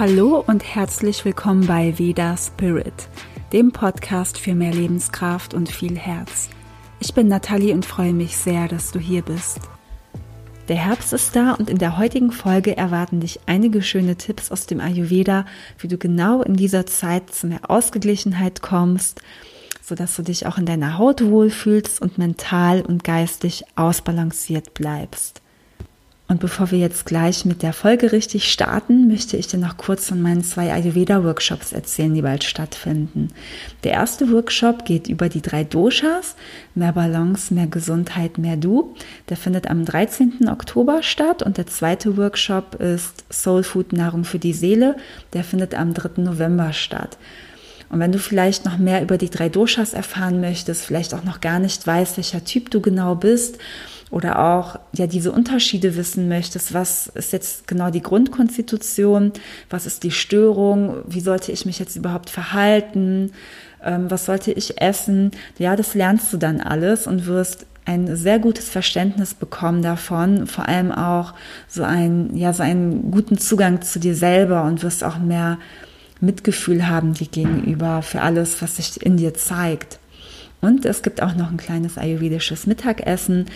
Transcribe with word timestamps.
Hallo 0.00 0.42
und 0.46 0.64
herzlich 0.64 1.26
willkommen 1.26 1.66
bei 1.66 1.98
Veda 1.98 2.34
Spirit, 2.34 3.06
dem 3.52 3.70
Podcast 3.70 4.38
für 4.38 4.54
mehr 4.54 4.72
Lebenskraft 4.72 5.52
und 5.52 5.70
viel 5.70 5.98
Herz. 5.98 6.48
Ich 7.00 7.12
bin 7.12 7.28
Nathalie 7.28 7.74
und 7.74 7.84
freue 7.84 8.14
mich 8.14 8.38
sehr, 8.38 8.66
dass 8.66 8.92
du 8.92 8.98
hier 8.98 9.20
bist. 9.20 9.60
Der 10.68 10.76
Herbst 10.76 11.12
ist 11.12 11.36
da 11.36 11.52
und 11.52 11.68
in 11.68 11.76
der 11.76 11.98
heutigen 11.98 12.32
Folge 12.32 12.78
erwarten 12.78 13.20
dich 13.20 13.40
einige 13.44 13.82
schöne 13.82 14.16
Tipps 14.16 14.50
aus 14.50 14.64
dem 14.64 14.80
Ayurveda, 14.80 15.44
wie 15.78 15.88
du 15.88 15.98
genau 15.98 16.40
in 16.40 16.54
dieser 16.54 16.86
Zeit 16.86 17.34
zu 17.34 17.48
mehr 17.48 17.68
Ausgeglichenheit 17.68 18.62
kommst, 18.62 19.20
sodass 19.82 20.16
du 20.16 20.22
dich 20.22 20.46
auch 20.46 20.56
in 20.56 20.64
deiner 20.64 20.96
Haut 20.96 21.22
wohlfühlst 21.22 22.00
und 22.00 22.16
mental 22.16 22.80
und 22.80 23.04
geistig 23.04 23.64
ausbalanciert 23.76 24.72
bleibst. 24.72 25.42
Und 26.30 26.38
bevor 26.38 26.70
wir 26.70 26.78
jetzt 26.78 27.06
gleich 27.06 27.44
mit 27.44 27.60
der 27.64 27.72
Folge 27.72 28.12
richtig 28.12 28.52
starten, 28.52 29.08
möchte 29.08 29.36
ich 29.36 29.48
dir 29.48 29.58
noch 29.58 29.76
kurz 29.76 30.06
von 30.06 30.22
meinen 30.22 30.44
zwei 30.44 30.72
Ayurveda-Workshops 30.72 31.72
erzählen, 31.72 32.14
die 32.14 32.22
bald 32.22 32.44
stattfinden. 32.44 33.30
Der 33.82 33.94
erste 33.94 34.30
Workshop 34.30 34.84
geht 34.84 35.08
über 35.08 35.28
die 35.28 35.42
drei 35.42 35.64
Doshas, 35.64 36.36
mehr 36.76 36.92
Balance, 36.92 37.52
mehr 37.52 37.66
Gesundheit, 37.66 38.38
mehr 38.38 38.56
Du. 38.56 38.94
Der 39.28 39.36
findet 39.36 39.68
am 39.68 39.84
13. 39.84 40.48
Oktober 40.48 41.02
statt 41.02 41.42
und 41.42 41.58
der 41.58 41.66
zweite 41.66 42.16
Workshop 42.16 42.76
ist 42.76 43.24
Soul 43.28 43.64
Food 43.64 43.92
Nahrung 43.92 44.22
für 44.22 44.38
die 44.38 44.52
Seele. 44.52 44.94
Der 45.32 45.42
findet 45.42 45.74
am 45.74 45.94
3. 45.94 46.22
November 46.22 46.72
statt. 46.72 47.18
Und 47.88 47.98
wenn 47.98 48.12
du 48.12 48.20
vielleicht 48.20 48.64
noch 48.64 48.78
mehr 48.78 49.02
über 49.02 49.18
die 49.18 49.30
drei 49.30 49.48
Doshas 49.48 49.94
erfahren 49.94 50.40
möchtest, 50.40 50.84
vielleicht 50.84 51.12
auch 51.12 51.24
noch 51.24 51.40
gar 51.40 51.58
nicht 51.58 51.84
weißt, 51.84 52.18
welcher 52.18 52.44
Typ 52.44 52.70
du 52.70 52.80
genau 52.80 53.16
bist, 53.16 53.58
oder 54.10 54.40
auch 54.40 54.78
ja 54.92 55.06
diese 55.06 55.32
Unterschiede 55.32 55.96
wissen 55.96 56.28
möchtest, 56.28 56.74
was 56.74 57.06
ist 57.08 57.32
jetzt 57.32 57.68
genau 57.68 57.90
die 57.90 58.02
Grundkonstitution, 58.02 59.32
was 59.68 59.86
ist 59.86 60.02
die 60.02 60.10
Störung, 60.10 60.96
wie 61.06 61.20
sollte 61.20 61.52
ich 61.52 61.64
mich 61.64 61.78
jetzt 61.78 61.96
überhaupt 61.96 62.30
verhalten, 62.30 63.32
ähm, 63.84 64.10
was 64.10 64.26
sollte 64.26 64.52
ich 64.52 64.80
essen, 64.80 65.30
ja, 65.58 65.76
das 65.76 65.94
lernst 65.94 66.32
du 66.32 66.36
dann 66.36 66.60
alles 66.60 67.06
und 67.06 67.26
wirst 67.26 67.66
ein 67.84 68.16
sehr 68.16 68.38
gutes 68.38 68.68
Verständnis 68.68 69.34
bekommen 69.34 69.82
davon, 69.82 70.46
vor 70.46 70.68
allem 70.68 70.92
auch 70.92 71.34
so 71.68 71.82
ein, 71.82 72.36
ja, 72.36 72.52
so 72.52 72.62
einen 72.62 73.10
guten 73.10 73.38
Zugang 73.38 73.82
zu 73.82 73.98
dir 73.98 74.14
selber 74.14 74.64
und 74.64 74.82
wirst 74.82 75.02
auch 75.02 75.18
mehr 75.18 75.58
Mitgefühl 76.20 76.88
haben 76.88 77.14
dir 77.14 77.28
gegenüber 77.28 78.02
für 78.02 78.20
alles, 78.20 78.60
was 78.60 78.76
sich 78.76 79.02
in 79.02 79.16
dir 79.16 79.34
zeigt. 79.34 79.99
Und 80.60 80.84
es 80.84 81.02
gibt 81.02 81.22
auch 81.22 81.34
noch 81.34 81.50
ein 81.50 81.56
kleines 81.56 81.96
ayurvedisches 81.96 82.66
Mittagessen. 82.66 83.46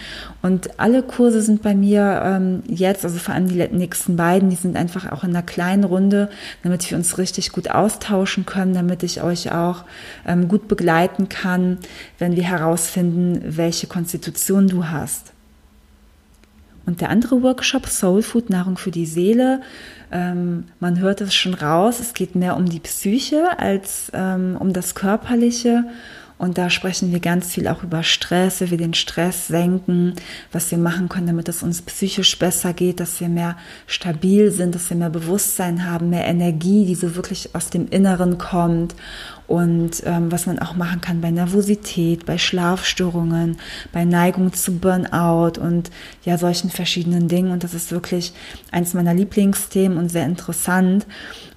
Und 0.41 0.81
alle 0.81 1.03
Kurse 1.03 1.43
sind 1.43 1.61
bei 1.61 1.75
mir 1.75 2.23
ähm, 2.25 2.63
jetzt, 2.67 3.05
also 3.05 3.19
vor 3.19 3.35
allem 3.35 3.49
die 3.49 3.69
nächsten 3.69 4.17
beiden, 4.17 4.49
die 4.49 4.57
sind 4.57 4.77
einfach 4.77 5.13
auch 5.13 5.23
in 5.23 5.31
einer 5.31 5.43
kleinen 5.43 5.85
Runde, 5.85 6.31
damit 6.63 6.91
wir 6.91 6.97
uns 6.97 7.19
richtig 7.19 7.53
gut 7.53 7.71
austauschen 7.71 8.47
können, 8.47 8.73
damit 8.73 9.03
ich 9.03 9.23
euch 9.23 9.53
auch 9.53 9.85
ähm, 10.27 10.49
gut 10.49 10.67
begleiten 10.67 11.29
kann, 11.29 11.79
wenn 12.19 12.37
wir 12.37 12.45
herausfinden, 12.45 13.43
welche 13.45 13.87
Konstitution 13.87 14.69
du 14.69 14.87
hast. 14.87 15.35
Und 16.87 17.01
der 17.01 17.11
andere 17.11 17.43
Workshop, 17.43 17.87
Soul 17.87 18.23
Food, 18.23 18.51
Nahrung 18.51 18.77
für 18.77 18.91
die 18.91 19.07
Seele, 19.07 19.63
ähm, 20.13 20.65
man 20.81 20.99
hört 21.01 21.21
es 21.21 21.35
schon 21.35 21.55
raus, 21.55 22.01
es 22.01 22.15
geht 22.15 22.35
mehr 22.35 22.57
um 22.57 22.67
die 22.67 22.81
Psyche 22.81 23.59
als 23.59 24.11
ähm, 24.15 24.57
um 24.59 24.73
das 24.73 24.95
Körperliche. 24.95 25.85
Und 26.37 26.59
da 26.59 26.69
sprechen 26.69 27.13
wir 27.13 27.21
ganz 27.21 27.53
viel 27.53 27.69
auch 27.69 27.83
über 27.85 28.03
Stress, 28.03 28.61
wie 28.61 28.71
wir 28.71 28.79
den 28.79 28.95
Stress 28.95 29.47
senken, 29.47 30.15
was 30.51 30.71
wir 30.71 30.79
machen 30.79 31.09
können, 31.09 31.29
damit 31.29 31.49
es 31.49 31.63
uns 31.63 31.81
psychisch 31.83 32.39
besser 32.39 32.73
geht, 32.73 32.99
dass 32.99 33.21
wir 33.21 33.29
mehr 33.29 33.57
stabil 33.87 34.51
sind, 34.51 34.75
dass 34.75 34.91
wir 34.91 34.97
mehr 34.97 35.11
Bewusstsein 35.11 35.89
haben, 35.89 36.11
mehr 36.11 36.27
Energie, 36.27 36.87
die 36.87 36.97
so 36.97 37.15
wirklich 37.15 37.55
aus 37.55 37.71
dem 37.71 37.89
Inneren 37.89 38.37
kommt 38.39 38.95
und 39.47 40.03
ähm, 40.07 40.33
was 40.33 40.47
man 40.47 40.59
auch 40.59 40.75
machen 40.75 41.01
kann 41.01 41.21
bei 41.21 41.31
Nervosität, 41.31 42.25
bei 42.25 42.39
Schlafstörungen, 42.39 43.59
bei 43.93 44.05
Neigung 44.05 44.53
zu 44.55 44.79
Burnout 44.79 45.61
und 45.61 45.91
ja 46.25 46.39
solchen 46.39 46.71
verschiedenen 46.71 47.29
Dingen. 47.29 47.53
Und 47.53 47.63
das 47.63 47.75
ist 47.75 47.93
wirklich 47.93 48.33
eins 48.71 48.95
meiner 48.95 49.13
Lieblingsthemen 49.13 49.99
und 49.99 50.09
sehr 50.09 50.25
interessant. 50.25 51.07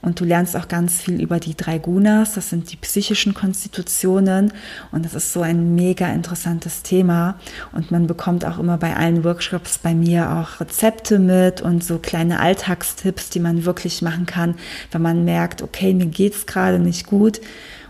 Und 0.08 0.22
du 0.22 0.24
lernst 0.24 0.56
auch 0.56 0.70
ganz 0.70 1.02
viel 1.02 1.22
über 1.22 1.38
die 1.38 1.58
drei 1.58 1.80
Gunas, 1.80 2.36
das 2.36 2.50
sind 2.50 2.72
die 2.72 2.78
psychischen 2.78 3.34
Konstitutionen. 3.34 4.54
Und 4.94 5.04
das 5.04 5.14
ist 5.14 5.34
so 5.34 5.42
ein 5.42 5.76
mega 5.76 6.08
interessantes 6.08 6.82
Thema. 6.82 7.38
Und 7.74 7.92
man 7.92 8.08
bekommt 8.08 8.46
auch 8.46 8.58
immer 8.58 8.78
bei 8.78 8.96
allen 8.96 9.26
Workshops 9.26 9.78
bei 9.80 9.94
mir 9.94 10.32
auch 10.32 10.62
Rezepte 10.62 11.20
mit 11.20 11.60
und 11.60 11.84
so 11.84 12.00
kleine 12.00 12.40
Alltagstipps, 12.40 13.32
die 13.32 13.42
man 13.42 13.66
wirklich 13.66 14.02
machen 14.02 14.26
kann, 14.26 14.56
wenn 14.92 15.02
man 15.02 15.26
merkt, 15.26 15.62
okay, 15.62 15.94
mir 15.94 16.06
geht's 16.06 16.46
gerade 16.46 16.80
nicht 16.80 17.08
gut 17.08 17.42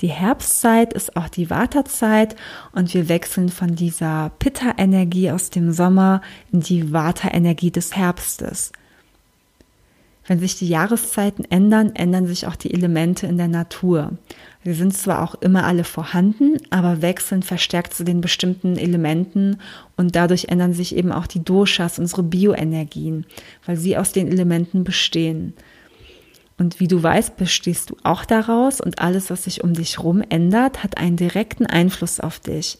Die 0.00 0.08
Herbstzeit 0.08 0.94
ist 0.94 1.16
auch 1.16 1.28
die 1.28 1.50
Wartezeit 1.50 2.34
und 2.72 2.94
wir 2.94 3.08
wechseln 3.08 3.50
von 3.50 3.74
dieser 3.76 4.30
Pitta-Energie 4.38 5.30
aus 5.30 5.50
dem 5.50 5.72
Sommer 5.72 6.22
in 6.52 6.60
die 6.60 6.92
Vata-Energie 6.92 7.70
des 7.70 7.94
Herbstes. 7.96 8.72
Wenn 10.26 10.38
sich 10.38 10.56
die 10.56 10.68
Jahreszeiten 10.68 11.44
ändern, 11.50 11.94
ändern 11.96 12.26
sich 12.26 12.46
auch 12.46 12.56
die 12.56 12.72
Elemente 12.72 13.26
in 13.26 13.36
der 13.36 13.48
Natur. 13.48 14.12
Sie 14.64 14.74
sind 14.74 14.94
zwar 14.94 15.22
auch 15.22 15.34
immer 15.34 15.64
alle 15.64 15.84
vorhanden, 15.84 16.56
aber 16.70 17.02
wechseln 17.02 17.42
verstärkt 17.42 17.94
zu 17.94 18.04
den 18.04 18.20
bestimmten 18.20 18.76
Elementen 18.76 19.58
und 19.96 20.14
dadurch 20.16 20.46
ändern 20.46 20.72
sich 20.72 20.94
eben 20.94 21.12
auch 21.12 21.26
die 21.26 21.42
Doshas, 21.42 21.98
unsere 21.98 22.22
Bioenergien, 22.22 23.26
weil 23.66 23.76
sie 23.76 23.96
aus 23.96 24.12
den 24.12 24.28
Elementen 24.28 24.84
bestehen. 24.84 25.54
Und 26.60 26.78
wie 26.78 26.88
du 26.88 27.02
weißt, 27.02 27.38
bestehst 27.38 27.88
du 27.88 27.96
auch 28.02 28.26
daraus 28.26 28.82
und 28.82 28.98
alles, 28.98 29.30
was 29.30 29.44
sich 29.44 29.64
um 29.64 29.72
dich 29.72 29.96
herum 29.96 30.22
ändert, 30.28 30.84
hat 30.84 30.98
einen 30.98 31.16
direkten 31.16 31.64
Einfluss 31.64 32.20
auf 32.20 32.38
dich. 32.38 32.76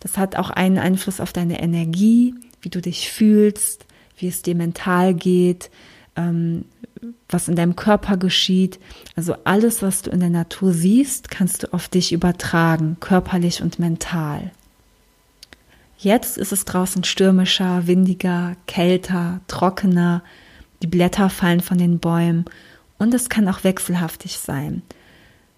Das 0.00 0.18
hat 0.18 0.34
auch 0.34 0.50
einen 0.50 0.78
Einfluss 0.78 1.20
auf 1.20 1.32
deine 1.32 1.62
Energie, 1.62 2.34
wie 2.60 2.70
du 2.70 2.82
dich 2.82 3.12
fühlst, 3.12 3.86
wie 4.18 4.26
es 4.26 4.42
dir 4.42 4.56
mental 4.56 5.14
geht, 5.14 5.70
ähm, 6.16 6.64
was 7.28 7.46
in 7.46 7.54
deinem 7.54 7.76
Körper 7.76 8.16
geschieht. 8.16 8.80
Also 9.14 9.36
alles, 9.44 9.80
was 9.80 10.02
du 10.02 10.10
in 10.10 10.18
der 10.18 10.30
Natur 10.30 10.72
siehst, 10.72 11.30
kannst 11.30 11.62
du 11.62 11.72
auf 11.72 11.86
dich 11.86 12.12
übertragen, 12.12 12.96
körperlich 12.98 13.62
und 13.62 13.78
mental. 13.78 14.50
Jetzt 15.98 16.36
ist 16.36 16.50
es 16.50 16.64
draußen 16.64 17.04
stürmischer, 17.04 17.86
windiger, 17.86 18.56
kälter, 18.66 19.40
trockener. 19.46 20.24
Die 20.82 20.88
Blätter 20.88 21.30
fallen 21.30 21.60
von 21.60 21.78
den 21.78 22.00
Bäumen 22.00 22.46
und 23.04 23.12
es 23.12 23.28
kann 23.28 23.46
auch 23.48 23.64
wechselhaftig 23.64 24.38
sein. 24.38 24.80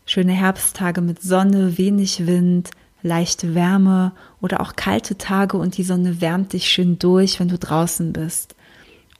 Schöne 0.05 0.33
Herbsttage 0.33 1.01
mit 1.01 1.23
Sonne, 1.23 1.79
wenig 1.79 2.27
Wind, 2.27 2.73
leichte 3.03 3.55
Wärme 3.55 4.11
oder 4.41 4.61
auch 4.61 4.75
kalte 4.75 5.17
Tage 5.17 5.57
und 5.57 5.77
die 5.77 5.85
Sonne 5.85 6.21
wärmt 6.21 6.55
dich 6.55 6.69
schön 6.69 6.99
durch, 6.99 7.39
wenn 7.39 7.47
du 7.47 7.57
draußen 7.57 8.13
bist. 8.13 8.57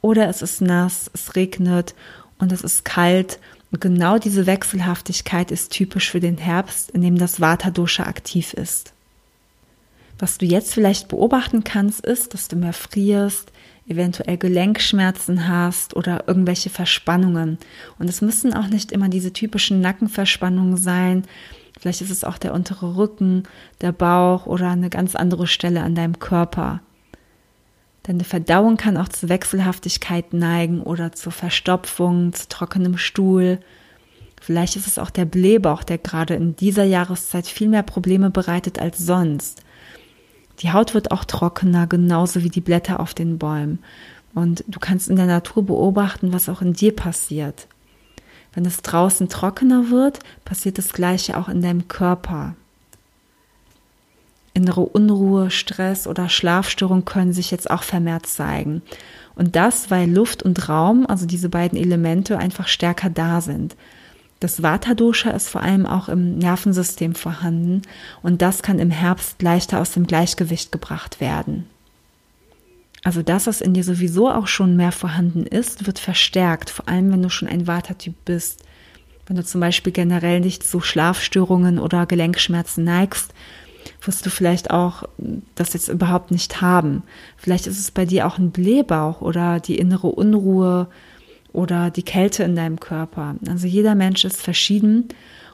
Oder 0.01 0.29
es 0.29 0.43
ist 0.43 0.61
nass, 0.61 1.09
es 1.15 1.37
regnet 1.37 1.95
und 2.39 2.51
es 2.51 2.63
ist 2.63 2.85
kalt 2.85 3.39
und 3.71 3.81
genau 3.81 4.19
diese 4.19 4.47
Wechselhaftigkeit 4.47 5.53
ist 5.53 5.71
typisch 5.71 6.11
für 6.11 6.21
den 6.21 6.37
Herbst, 6.37 6.91
in 6.91 7.03
dem 7.03 7.19
das 7.19 7.41
Vata-Dosha 7.41 8.07
aktiv 8.07 8.55
ist. 8.55 8.93
Was 10.19 10.39
du 10.39 10.47
jetzt 10.47 10.75
vielleicht 10.75 11.07
beobachten 11.07 11.63
kannst, 11.63 12.05
ist, 12.05 12.35
dass 12.35 12.49
du 12.49 12.57
mehr 12.57 12.73
frierst, 12.73 13.53
eventuell 13.89 14.37
Gelenkschmerzen 14.37 15.49
hast 15.49 15.95
oder 15.95 16.25
irgendwelche 16.27 16.71
Verspannungen. 16.71 17.59
Und 17.99 18.09
es 18.09 18.21
müssen 18.21 18.53
auch 18.53 18.67
nicht 18.67 18.93
immer 18.93 19.09
diese 19.09 19.33
typischen 19.33 19.81
Nackenverspannungen 19.81 20.77
sein. 20.77 21.25
Vielleicht 21.79 22.01
ist 22.01 22.11
es 22.11 22.25
auch 22.25 22.39
der 22.39 22.55
untere 22.55 22.97
Rücken, 22.97 23.45
der 23.81 23.93
Bauch 23.93 24.47
oder 24.47 24.71
eine 24.71 24.91
ganz 24.91 25.15
andere 25.15 25.47
Stelle 25.47 25.83
an 25.83 25.95
deinem 25.95 26.19
Körper. 26.19 26.81
Deine 28.03 28.25
Verdauung 28.25 28.77
kann 28.77 28.97
auch 28.97 29.09
zu 29.09 29.29
Wechselhaftigkeit 29.29 30.33
neigen 30.33 30.81
oder 30.81 31.13
zur 31.13 31.33
Verstopfung, 31.33 32.33
zu 32.33 32.49
trockenem 32.49 32.99
Stuhl. 32.99 33.59
Vielleicht 34.41 34.77
ist 34.77 34.87
es 34.87 34.99
auch 34.99 35.11
der 35.11 35.25
Blähbauch, 35.25 35.83
der 35.83 35.99
gerade 35.99 36.35
in 36.35 36.55
dieser 36.55 36.85
Jahreszeit 36.85 37.47
viel 37.49 37.69
mehr 37.69 37.83
Probleme 37.83 38.31
bereitet 38.31 38.79
als 38.79 38.99
sonst. 38.99 39.63
Die 40.61 40.73
Haut 40.73 40.95
wird 40.95 41.11
auch 41.11 41.25
trockener, 41.25 41.87
genauso 41.87 42.43
wie 42.43 42.51
die 42.51 42.61
Blätter 42.61 43.01
auf 43.01 43.15
den 43.15 43.39
Bäumen. 43.39 43.81
Und 44.35 44.65
du 44.69 44.79
kannst 44.81 45.09
in 45.09 45.17
der 45.17 45.27
Natur 45.27 45.65
beobachten, 45.65 46.33
was 46.33 46.49
auch 46.49 46.63
in 46.63 46.73
dir 46.73 46.95
passiert. 46.95 47.67
Wenn 48.55 48.65
es 48.65 48.83
draußen 48.83 49.29
trockener 49.29 49.91
wird, 49.91 50.21
passiert 50.45 50.79
das 50.79 50.93
gleiche 50.93 51.37
auch 51.37 51.49
in 51.49 51.61
deinem 51.61 51.89
Körper. 51.89 52.55
Innere 54.55 54.81
Unruhe, 54.81 55.51
Stress 55.51 56.07
oder 56.07 56.31
Schlafstörung 56.31 57.05
können 57.05 57.35
sich 57.35 57.51
jetzt 57.51 57.71
auch 57.71 57.83
vermehrt 57.83 58.25
zeigen. 58.25 58.81
Und 59.35 59.55
das, 59.55 59.91
weil 59.91 60.11
Luft 60.11 60.43
und 60.43 60.71
Raum, 60.71 61.07
also 61.07 61.27
diese 61.27 61.51
beiden 61.51 61.79
Elemente, 61.79 62.39
einfach 62.39 62.67
stärker 62.67 63.11
da 63.11 63.43
sind. 63.43 63.77
Das 64.41 64.63
Vata-Dosha 64.63 65.31
ist 65.31 65.49
vor 65.49 65.63
allem 65.63 65.87
auch 65.87 66.09
im 66.09 66.37
Nervensystem 66.39 67.15
vorhanden 67.15 67.83
und 68.23 68.43
das 68.43 68.63
kann 68.63 68.79
im 68.79 68.91
Herbst 68.91 69.41
leichter 69.41 69.81
aus 69.81 69.93
dem 69.93 70.07
Gleichgewicht 70.07 70.73
gebracht 70.73 71.21
werden. 71.21 71.67
Also 73.03 73.23
das, 73.23 73.47
was 73.47 73.61
in 73.61 73.73
dir 73.73 73.85
sowieso 73.85 74.31
auch 74.31 74.49
schon 74.49 74.77
mehr 74.77 74.93
vorhanden 74.93 75.47
ist, 75.47 75.87
wird 75.87 75.99
verstärkt, 75.99 76.71
vor 76.71 76.89
allem 76.89 77.13
wenn 77.13 77.23
du 77.23 77.31
schon 77.31 77.49
ein 77.49 77.67
Vata-Typ 77.67 78.15
bist. 78.25 78.65
Wenn 79.27 79.37
du 79.37 79.45
zum 79.45 79.61
Beispiel 79.61 79.93
generell 79.93 80.41
nicht 80.41 80.67
zu 80.67 80.81
Schlafstörungen 80.81 81.79
oder 81.79 82.05
Gelenkschmerzen 82.05 82.85
neigst, 82.85 83.33
wirst 84.03 84.27
du 84.27 84.31
vielleicht 84.31 84.71
auch 84.71 85.05
das 85.55 85.73
jetzt 85.73 85.89
überhaupt 85.89 86.31
nicht 86.31 86.61
haben. 86.61 87.05
Vielleicht 87.37 87.67
ist 87.67 87.79
es 87.79 87.91
bei 87.91 88.05
dir 88.05 88.27
auch 88.27 88.39
ein 88.39 88.51
Blähbauch 88.51 89.21
oder 89.21 89.61
die 89.61 89.79
innere 89.79 90.09
Unruhe 90.09 90.89
oder 91.57 91.91
die 91.91 92.03
Kälte 92.03 92.45
in 92.45 92.55
deinem 92.55 92.79
Körper. 92.79 93.35
Also 93.49 93.67
jeder 93.67 93.95
Mensch 93.95 94.25
ist 94.25 94.43
verschieden 94.43 95.09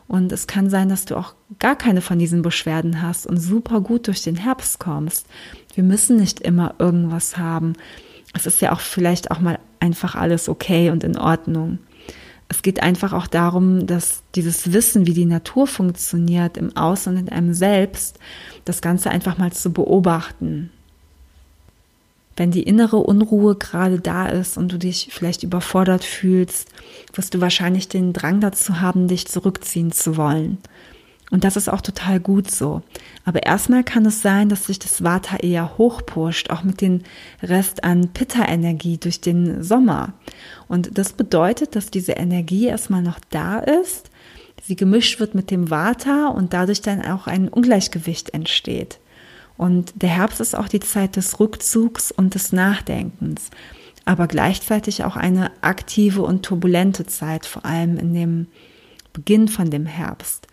und 0.08 0.32
es 0.32 0.48
kann 0.48 0.68
sein, 0.68 0.88
dass 0.88 1.04
du 1.04 1.16
auch 1.16 1.34
gar 1.60 1.76
keine 1.76 2.00
von 2.00 2.18
diesen 2.18 2.42
Beschwerden 2.42 3.00
hast 3.00 3.26
und 3.26 3.38
super 3.38 3.80
gut 3.80 4.08
durch 4.08 4.22
den 4.22 4.36
Herbst 4.36 4.80
kommst. 4.80 5.26
Wir 5.74 5.84
müssen 5.84 6.16
nicht 6.16 6.40
immer 6.40 6.74
irgendwas 6.78 7.38
haben. 7.38 7.74
Es 8.34 8.46
ist 8.46 8.60
ja 8.60 8.72
auch 8.72 8.80
vielleicht 8.80 9.30
auch 9.30 9.38
mal 9.38 9.60
einfach 9.78 10.16
alles 10.16 10.48
okay 10.48 10.90
und 10.90 11.04
in 11.04 11.16
Ordnung. 11.16 11.78
Es 12.48 12.62
geht 12.62 12.82
einfach 12.82 13.12
auch 13.12 13.28
darum, 13.28 13.86
dass 13.86 14.24
dieses 14.34 14.72
Wissen, 14.72 15.06
wie 15.06 15.14
die 15.14 15.24
Natur 15.24 15.68
funktioniert, 15.68 16.56
im 16.56 16.76
Außen 16.76 17.14
und 17.14 17.18
in 17.20 17.28
einem 17.28 17.54
selbst, 17.54 18.18
das 18.64 18.82
Ganze 18.82 19.10
einfach 19.10 19.38
mal 19.38 19.52
zu 19.52 19.72
beobachten. 19.72 20.70
Wenn 22.36 22.50
die 22.50 22.62
innere 22.62 22.96
Unruhe 22.96 23.56
gerade 23.56 24.00
da 24.00 24.26
ist 24.26 24.56
und 24.56 24.72
du 24.72 24.78
dich 24.78 25.08
vielleicht 25.10 25.42
überfordert 25.42 26.04
fühlst, 26.04 26.68
wirst 27.12 27.34
du 27.34 27.40
wahrscheinlich 27.40 27.88
den 27.88 28.12
Drang 28.12 28.40
dazu 28.40 28.80
haben, 28.80 29.08
dich 29.08 29.26
zurückziehen 29.26 29.92
zu 29.92 30.16
wollen. 30.16 30.58
Und 31.30 31.44
das 31.44 31.56
ist 31.56 31.70
auch 31.70 31.80
total 31.80 32.20
gut 32.20 32.50
so. 32.50 32.82
Aber 33.24 33.42
erstmal 33.44 33.84
kann 33.84 34.04
es 34.04 34.20
sein, 34.20 34.50
dass 34.50 34.66
sich 34.66 34.78
das 34.78 35.02
Vata 35.02 35.38
eher 35.38 35.78
hochpusht, 35.78 36.50
auch 36.50 36.62
mit 36.62 36.82
dem 36.82 37.00
Rest 37.42 37.84
an 37.84 38.10
Pitta-Energie 38.12 38.98
durch 38.98 39.22
den 39.22 39.62
Sommer. 39.62 40.12
Und 40.68 40.98
das 40.98 41.14
bedeutet, 41.14 41.74
dass 41.74 41.90
diese 41.90 42.12
Energie 42.12 42.66
erstmal 42.66 43.00
noch 43.00 43.18
da 43.30 43.60
ist, 43.60 44.10
sie 44.62 44.76
gemischt 44.76 45.20
wird 45.20 45.34
mit 45.34 45.50
dem 45.50 45.70
Vata 45.70 46.28
und 46.28 46.52
dadurch 46.52 46.82
dann 46.82 47.02
auch 47.02 47.26
ein 47.26 47.48
Ungleichgewicht 47.48 48.34
entsteht. 48.34 48.98
Und 49.56 49.92
der 49.96 50.08
Herbst 50.08 50.40
ist 50.40 50.56
auch 50.56 50.68
die 50.68 50.80
Zeit 50.80 51.16
des 51.16 51.38
Rückzugs 51.38 52.10
und 52.10 52.34
des 52.34 52.52
Nachdenkens, 52.52 53.50
aber 54.04 54.26
gleichzeitig 54.26 55.04
auch 55.04 55.16
eine 55.16 55.52
aktive 55.62 56.22
und 56.22 56.44
turbulente 56.44 57.06
Zeit, 57.06 57.46
vor 57.46 57.64
allem 57.64 57.98
in 57.98 58.14
dem 58.14 58.46
Beginn 59.12 59.48
von 59.48 59.70
dem 59.70 59.86
Herbst. 59.86 60.48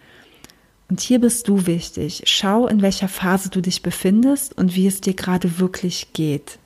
Und 0.90 1.02
hier 1.02 1.20
bist 1.20 1.48
du 1.48 1.68
wichtig. 1.68 2.24
Schau, 2.26 2.68
in 2.68 2.82
welcher 2.82 3.08
Phase 3.08 3.50
du 3.50 3.62
dich 3.62 3.84
befindest 3.84 4.58
und 4.58 4.76
wie 4.76 4.88
es 4.88 5.02
dir 5.02 5.14
gerade 5.14 5.60
wirklich 5.60 6.14
geht. 6.14 6.58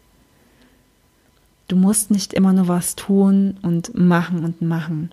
Du 1.68 1.76
musst 1.76 2.10
nicht 2.12 2.34
immer 2.34 2.54
nur 2.54 2.68
was 2.68 2.96
tun 2.96 3.58
und 3.62 3.96
machen 3.96 4.44
und 4.44 4.62
machen. 4.62 5.12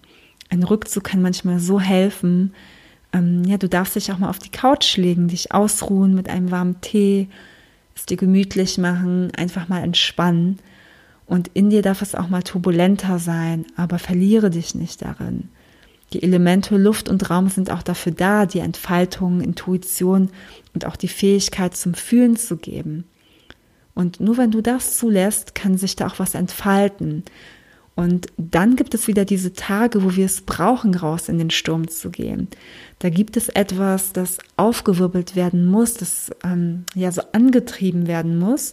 Ein 0.48 0.62
Rückzug 0.62 1.04
kann 1.04 1.22
manchmal 1.22 1.58
so 1.58 1.80
helfen. 1.80 2.54
Ähm, 3.12 3.44
ja, 3.44 3.58
du 3.58 3.68
darfst 3.68 3.96
dich 3.96 4.12
auch 4.12 4.18
mal 4.18 4.30
auf 4.30 4.38
die 4.38 4.50
Couch 4.50 4.96
legen, 4.96 5.28
dich 5.28 5.52
ausruhen 5.52 6.14
mit 6.14 6.28
einem 6.28 6.50
warmen 6.50 6.80
Tee, 6.80 7.28
es 7.94 8.06
dir 8.06 8.16
gemütlich 8.16 8.78
machen, 8.78 9.32
einfach 9.36 9.68
mal 9.68 9.82
entspannen. 9.82 10.58
Und 11.26 11.48
in 11.54 11.70
dir 11.70 11.82
darf 11.82 12.02
es 12.02 12.14
auch 12.14 12.28
mal 12.28 12.42
turbulenter 12.42 13.18
sein, 13.18 13.66
aber 13.76 13.98
verliere 13.98 14.50
dich 14.50 14.74
nicht 14.74 15.02
darin. 15.02 15.48
Die 16.12 16.22
Elemente 16.24 16.76
Luft 16.76 17.08
und 17.08 17.30
Raum 17.30 17.48
sind 17.48 17.70
auch 17.70 17.82
dafür 17.82 18.12
da, 18.12 18.46
die 18.46 18.58
Entfaltung, 18.58 19.40
Intuition 19.40 20.30
und 20.74 20.86
auch 20.86 20.96
die 20.96 21.08
Fähigkeit 21.08 21.76
zum 21.76 21.94
Fühlen 21.94 22.36
zu 22.36 22.56
geben. 22.56 23.04
Und 23.94 24.18
nur 24.18 24.36
wenn 24.36 24.50
du 24.50 24.60
das 24.60 24.96
zulässt, 24.96 25.54
kann 25.54 25.76
sich 25.76 25.94
da 25.94 26.08
auch 26.08 26.18
was 26.18 26.34
entfalten. 26.34 27.22
Und 28.00 28.28
dann 28.38 28.76
gibt 28.76 28.94
es 28.94 29.08
wieder 29.08 29.26
diese 29.26 29.52
Tage, 29.52 30.02
wo 30.02 30.16
wir 30.16 30.24
es 30.24 30.40
brauchen, 30.40 30.94
raus 30.94 31.28
in 31.28 31.36
den 31.36 31.50
Sturm 31.50 31.86
zu 31.88 32.08
gehen. 32.08 32.48
Da 32.98 33.10
gibt 33.10 33.36
es 33.36 33.50
etwas, 33.50 34.14
das 34.14 34.38
aufgewirbelt 34.56 35.36
werden 35.36 35.66
muss, 35.66 35.92
das 35.92 36.30
ähm, 36.42 36.86
ja 36.94 37.12
so 37.12 37.20
angetrieben 37.32 38.06
werden 38.06 38.38
muss, 38.38 38.72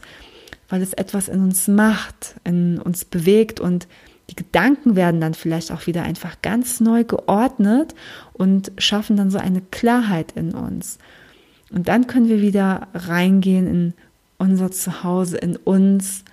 weil 0.69 0.81
es 0.81 0.93
etwas 0.93 1.27
in 1.27 1.41
uns 1.41 1.67
macht, 1.67 2.35
in 2.45 2.79
uns 2.79 3.03
bewegt 3.03 3.59
und 3.59 3.89
die 4.29 4.35
Gedanken 4.37 4.95
werden 4.95 5.19
dann 5.19 5.33
vielleicht 5.33 5.73
auch 5.73 5.87
wieder 5.87 6.03
einfach 6.03 6.41
ganz 6.41 6.79
neu 6.79 7.03
geordnet 7.03 7.95
und 8.31 8.71
schaffen 8.77 9.17
dann 9.17 9.29
so 9.29 9.39
eine 9.39 9.59
Klarheit 9.59 10.31
in 10.37 10.53
uns. 10.53 10.99
Und 11.69 11.89
dann 11.89 12.07
können 12.07 12.29
wir 12.29 12.41
wieder 12.41 12.87
reingehen 12.93 13.67
in 13.67 13.93
unser 14.37 14.71
Zuhause, 14.71 15.35
in 15.35 15.57
uns, 15.57 16.23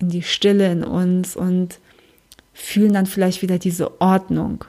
in 0.00 0.08
die 0.08 0.24
Stille 0.24 0.72
in 0.72 0.82
uns 0.82 1.36
und 1.36 1.78
fühlen 2.52 2.92
dann 2.92 3.06
vielleicht 3.06 3.42
wieder 3.42 3.58
diese 3.58 4.00
Ordnung. 4.00 4.64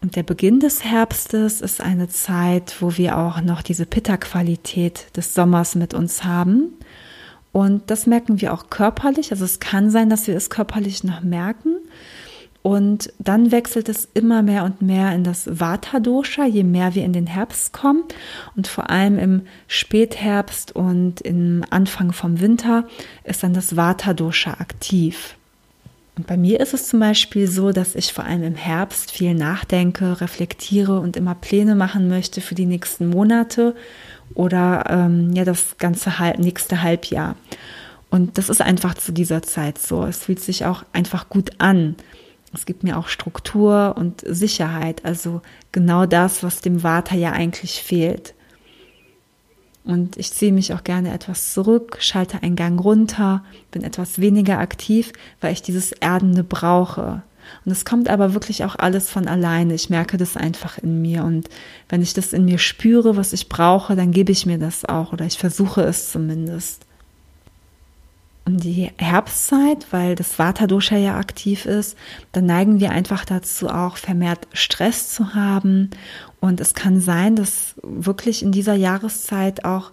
Und 0.00 0.16
der 0.16 0.22
Beginn 0.22 0.60
des 0.60 0.84
Herbstes 0.84 1.60
ist 1.60 1.80
eine 1.80 2.08
Zeit, 2.08 2.76
wo 2.80 2.96
wir 2.96 3.18
auch 3.18 3.40
noch 3.40 3.62
diese 3.62 3.86
Pitta-Qualität 3.86 5.16
des 5.16 5.34
Sommers 5.34 5.74
mit 5.74 5.94
uns 5.94 6.22
haben. 6.22 6.74
Und 7.52 7.90
das 7.90 8.06
merken 8.06 8.40
wir 8.40 8.52
auch 8.52 8.68
körperlich. 8.68 9.32
Also 9.32 9.44
es 9.44 9.60
kann 9.60 9.90
sein, 9.90 10.10
dass 10.10 10.26
wir 10.26 10.36
es 10.36 10.50
körperlich 10.50 11.02
noch 11.04 11.22
merken. 11.22 11.76
Und 12.62 13.12
dann 13.18 13.52
wechselt 13.52 13.88
es 13.88 14.08
immer 14.12 14.42
mehr 14.42 14.64
und 14.64 14.82
mehr 14.82 15.14
in 15.14 15.24
das 15.24 15.60
Vata-Dosha, 15.60 16.46
je 16.46 16.64
mehr 16.64 16.94
wir 16.94 17.04
in 17.04 17.12
den 17.12 17.26
Herbst 17.26 17.72
kommen. 17.72 18.02
Und 18.56 18.66
vor 18.66 18.90
allem 18.90 19.18
im 19.18 19.42
Spätherbst 19.68 20.74
und 20.74 21.20
im 21.20 21.64
Anfang 21.70 22.12
vom 22.12 22.40
Winter 22.40 22.86
ist 23.24 23.42
dann 23.42 23.54
das 23.54 23.76
Vata-Dosha 23.76 24.52
aktiv. 24.58 25.36
Und 26.16 26.26
bei 26.26 26.38
mir 26.38 26.60
ist 26.60 26.72
es 26.72 26.88
zum 26.88 27.00
Beispiel 27.00 27.46
so, 27.46 27.72
dass 27.72 27.94
ich 27.94 28.12
vor 28.12 28.24
allem 28.24 28.42
im 28.42 28.54
Herbst 28.54 29.10
viel 29.10 29.34
nachdenke, 29.34 30.20
reflektiere 30.20 30.98
und 30.98 31.16
immer 31.16 31.34
Pläne 31.34 31.74
machen 31.74 32.08
möchte 32.08 32.40
für 32.40 32.54
die 32.54 32.64
nächsten 32.64 33.08
Monate 33.08 33.76
oder 34.34 34.84
ähm, 34.88 35.32
ja 35.34 35.44
das 35.44 35.76
ganze 35.76 36.18
halb, 36.18 36.38
nächste 36.38 36.82
Halbjahr. 36.82 37.36
Und 38.08 38.38
das 38.38 38.48
ist 38.48 38.62
einfach 38.62 38.94
zu 38.94 39.12
dieser 39.12 39.42
Zeit 39.42 39.78
so. 39.78 40.04
Es 40.04 40.24
fühlt 40.24 40.40
sich 40.40 40.64
auch 40.64 40.84
einfach 40.94 41.28
gut 41.28 41.50
an. 41.58 41.96
Es 42.54 42.64
gibt 42.64 42.82
mir 42.82 42.96
auch 42.96 43.08
Struktur 43.08 43.94
und 43.98 44.22
Sicherheit, 44.26 45.04
also 45.04 45.42
genau 45.72 46.06
das, 46.06 46.42
was 46.42 46.62
dem 46.62 46.82
Vata 46.82 47.14
ja 47.14 47.32
eigentlich 47.32 47.82
fehlt. 47.82 48.32
Und 49.86 50.16
ich 50.16 50.32
ziehe 50.32 50.52
mich 50.52 50.74
auch 50.74 50.82
gerne 50.82 51.14
etwas 51.14 51.52
zurück, 51.52 51.98
schalte 52.00 52.42
einen 52.42 52.56
Gang 52.56 52.82
runter, 52.82 53.44
bin 53.70 53.84
etwas 53.84 54.20
weniger 54.20 54.58
aktiv, 54.58 55.12
weil 55.40 55.52
ich 55.52 55.62
dieses 55.62 55.92
Erdende 55.92 56.42
brauche. 56.42 57.22
Und 57.64 57.70
es 57.70 57.84
kommt 57.84 58.08
aber 58.08 58.34
wirklich 58.34 58.64
auch 58.64 58.76
alles 58.76 59.08
von 59.08 59.28
alleine. 59.28 59.74
Ich 59.74 59.88
merke 59.88 60.16
das 60.16 60.36
einfach 60.36 60.78
in 60.78 61.00
mir. 61.02 61.24
Und 61.24 61.48
wenn 61.88 62.02
ich 62.02 62.14
das 62.14 62.32
in 62.32 62.44
mir 62.44 62.58
spüre, 62.58 63.16
was 63.16 63.32
ich 63.32 63.48
brauche, 63.48 63.94
dann 63.94 64.10
gebe 64.10 64.32
ich 64.32 64.44
mir 64.44 64.58
das 64.58 64.84
auch 64.84 65.12
oder 65.12 65.24
ich 65.24 65.38
versuche 65.38 65.82
es 65.82 66.10
zumindest. 66.10 66.85
Und 68.46 68.62
die 68.62 68.92
Herbstzeit, 68.96 69.88
weil 69.90 70.14
das 70.14 70.38
Vata-Dosha 70.38 70.96
ja 70.96 71.18
aktiv 71.18 71.66
ist, 71.66 71.98
dann 72.30 72.46
neigen 72.46 72.78
wir 72.78 72.92
einfach 72.92 73.24
dazu 73.24 73.68
auch 73.68 73.96
vermehrt 73.96 74.46
Stress 74.52 75.12
zu 75.12 75.34
haben. 75.34 75.90
Und 76.38 76.60
es 76.60 76.72
kann 76.72 77.00
sein, 77.00 77.34
dass 77.34 77.74
wirklich 77.82 78.44
in 78.44 78.52
dieser 78.52 78.74
Jahreszeit 78.74 79.64
auch 79.64 79.90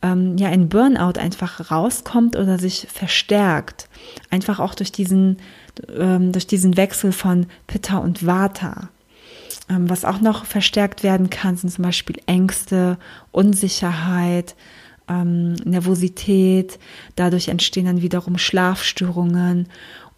ähm, 0.00 0.38
ja 0.38 0.48
ein 0.48 0.68
Burnout 0.68 1.18
einfach 1.18 1.72
rauskommt 1.72 2.36
oder 2.36 2.60
sich 2.60 2.86
verstärkt. 2.88 3.88
Einfach 4.30 4.60
auch 4.60 4.76
durch 4.76 4.92
diesen 4.92 5.38
ähm, 5.96 6.30
durch 6.30 6.46
diesen 6.46 6.76
Wechsel 6.76 7.10
von 7.10 7.46
Pitta 7.66 7.98
und 7.98 8.24
Vata. 8.24 8.90
Ähm, 9.68 9.90
was 9.90 10.04
auch 10.04 10.20
noch 10.20 10.44
verstärkt 10.44 11.02
werden 11.02 11.30
kann, 11.30 11.56
sind 11.56 11.70
zum 11.70 11.82
Beispiel 11.82 12.20
Ängste, 12.26 12.96
Unsicherheit, 13.32 14.54
ähm, 15.08 15.54
Nervosität. 15.64 16.78
Dadurch 17.16 17.48
entstehen 17.48 17.86
dann 17.86 18.02
wiederum 18.02 18.38
Schlafstörungen 18.38 19.68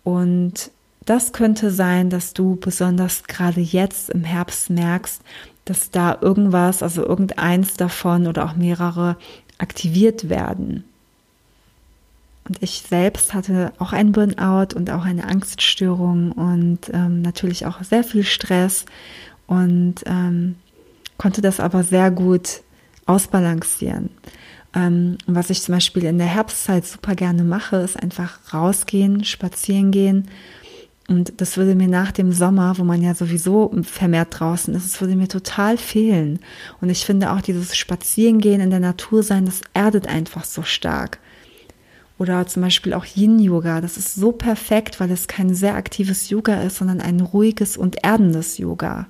und 0.04 0.70
das 1.06 1.32
könnte 1.32 1.70
sein, 1.70 2.10
dass 2.10 2.34
du 2.34 2.56
besonders 2.56 3.24
gerade 3.24 3.60
jetzt 3.60 4.10
im 4.10 4.22
Herbst 4.22 4.70
merkst, 4.70 5.22
dass 5.64 5.90
da 5.90 6.18
irgendwas, 6.20 6.82
also 6.82 7.04
irgendeins 7.04 7.74
davon 7.74 8.26
oder 8.26 8.44
auch 8.44 8.54
mehrere 8.54 9.16
aktiviert 9.58 10.28
werden. 10.28 10.84
Und 12.46 12.62
ich 12.62 12.84
selbst 12.88 13.34
hatte 13.34 13.72
auch 13.78 13.92
ein 13.92 14.12
Burnout 14.12 14.74
und 14.74 14.90
auch 14.90 15.04
eine 15.04 15.24
Angststörung 15.24 16.32
und 16.32 16.90
ähm, 16.92 17.22
natürlich 17.22 17.66
auch 17.66 17.82
sehr 17.82 18.02
viel 18.02 18.24
Stress 18.24 18.86
und 19.46 19.96
ähm, 20.06 20.56
konnte 21.18 21.42
das 21.42 21.60
aber 21.60 21.82
sehr 21.82 22.10
gut 22.10 22.62
ausbalancieren. 23.06 24.10
Ähm, 24.74 25.18
was 25.26 25.50
ich 25.50 25.62
zum 25.62 25.74
Beispiel 25.74 26.04
in 26.04 26.18
der 26.18 26.28
Herbstzeit 26.28 26.86
super 26.86 27.14
gerne 27.14 27.42
mache, 27.42 27.76
ist 27.76 28.00
einfach 28.00 28.38
rausgehen, 28.52 29.24
spazieren 29.24 29.90
gehen. 29.90 30.28
Und 31.08 31.40
das 31.40 31.56
würde 31.56 31.74
mir 31.74 31.88
nach 31.88 32.12
dem 32.12 32.30
Sommer, 32.30 32.78
wo 32.78 32.84
man 32.84 33.02
ja 33.02 33.14
sowieso 33.14 33.72
vermehrt 33.82 34.38
draußen 34.38 34.72
ist, 34.74 34.84
es 34.84 35.00
würde 35.00 35.16
mir 35.16 35.26
total 35.26 35.76
fehlen. 35.76 36.38
Und 36.80 36.88
ich 36.88 37.04
finde 37.04 37.32
auch 37.32 37.40
dieses 37.40 37.76
Spazierengehen 37.76 38.60
in 38.60 38.70
der 38.70 38.78
Natur 38.78 39.24
sein, 39.24 39.44
das 39.44 39.62
erdet 39.74 40.06
einfach 40.06 40.44
so 40.44 40.62
stark. 40.62 41.18
Oder 42.16 42.46
zum 42.46 42.62
Beispiel 42.62 42.92
auch 42.92 43.06
Yin-Yoga. 43.06 43.80
Das 43.80 43.96
ist 43.96 44.14
so 44.14 44.30
perfekt, 44.30 45.00
weil 45.00 45.10
es 45.10 45.26
kein 45.26 45.52
sehr 45.52 45.74
aktives 45.74 46.30
Yoga 46.30 46.62
ist, 46.62 46.76
sondern 46.76 47.00
ein 47.00 47.18
ruhiges 47.18 47.76
und 47.76 48.04
erdendes 48.04 48.58
Yoga. 48.58 49.06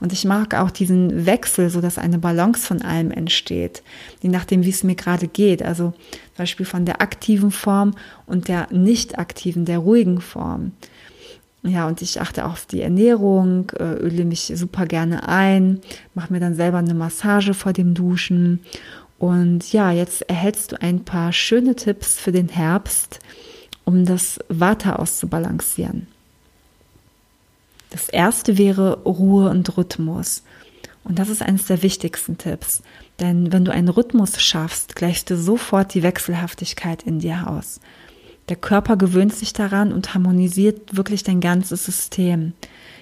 Und 0.00 0.12
ich 0.12 0.24
mag 0.24 0.54
auch 0.54 0.70
diesen 0.70 1.26
Wechsel, 1.26 1.70
so 1.70 1.80
dass 1.80 1.98
eine 1.98 2.18
Balance 2.18 2.66
von 2.66 2.82
allem 2.82 3.10
entsteht, 3.10 3.82
je 4.22 4.30
nachdem, 4.30 4.64
wie 4.64 4.70
es 4.70 4.84
mir 4.84 4.94
gerade 4.94 5.26
geht. 5.26 5.62
Also 5.62 5.92
zum 5.92 6.36
Beispiel 6.36 6.66
von 6.66 6.84
der 6.84 7.02
aktiven 7.02 7.50
Form 7.50 7.94
und 8.26 8.48
der 8.48 8.68
nicht 8.72 9.18
aktiven, 9.18 9.64
der 9.64 9.78
ruhigen 9.78 10.20
Form. 10.20 10.72
Ja, 11.64 11.88
und 11.88 12.02
ich 12.02 12.20
achte 12.20 12.46
auch 12.46 12.52
auf 12.52 12.66
die 12.66 12.82
Ernährung, 12.82 13.72
äh, 13.78 13.94
öle 13.94 14.24
mich 14.24 14.52
super 14.54 14.86
gerne 14.86 15.28
ein, 15.28 15.80
mache 16.14 16.32
mir 16.32 16.40
dann 16.40 16.54
selber 16.54 16.78
eine 16.78 16.94
Massage 16.94 17.52
vor 17.52 17.72
dem 17.72 17.94
Duschen. 17.94 18.60
Und 19.18 19.72
ja, 19.72 19.90
jetzt 19.90 20.22
erhältst 20.22 20.72
du 20.72 20.80
ein 20.80 21.04
paar 21.04 21.32
schöne 21.32 21.74
Tipps 21.74 22.18
für 22.18 22.30
den 22.30 22.48
Herbst, 22.48 23.18
um 23.84 24.04
das 24.04 24.38
Water 24.48 25.00
auszubalancieren. 25.00 26.06
Das 27.90 28.08
erste 28.08 28.58
wäre 28.58 29.02
Ruhe 29.04 29.50
und 29.50 29.76
Rhythmus. 29.76 30.42
Und 31.04 31.18
das 31.18 31.30
ist 31.30 31.42
eines 31.42 31.66
der 31.66 31.82
wichtigsten 31.82 32.36
Tipps. 32.36 32.82
Denn 33.18 33.52
wenn 33.52 33.64
du 33.64 33.72
einen 33.72 33.88
Rhythmus 33.88 34.40
schaffst, 34.40 34.94
gleichst 34.94 35.30
du 35.30 35.36
sofort 35.36 35.94
die 35.94 36.02
Wechselhaftigkeit 36.02 37.02
in 37.02 37.20
dir 37.20 37.48
aus. 37.48 37.80
Der 38.48 38.56
Körper 38.56 38.96
gewöhnt 38.96 39.34
sich 39.34 39.52
daran 39.52 39.92
und 39.92 40.14
harmonisiert 40.14 40.96
wirklich 40.96 41.22
dein 41.22 41.40
ganzes 41.40 41.84
System. 41.84 42.52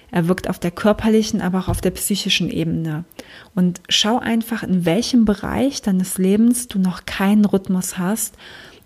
Er 0.09 0.27
wirkt 0.27 0.49
auf 0.49 0.59
der 0.59 0.71
körperlichen, 0.71 1.41
aber 1.41 1.59
auch 1.59 1.67
auf 1.67 1.81
der 1.81 1.91
psychischen 1.91 2.49
Ebene. 2.49 3.03
Und 3.55 3.81
schau 3.89 4.19
einfach, 4.19 4.63
in 4.63 4.85
welchem 4.85 5.25
Bereich 5.25 5.81
deines 5.81 6.17
Lebens 6.17 6.67
du 6.67 6.79
noch 6.79 7.05
keinen 7.05 7.45
Rhythmus 7.45 7.97
hast 7.97 8.35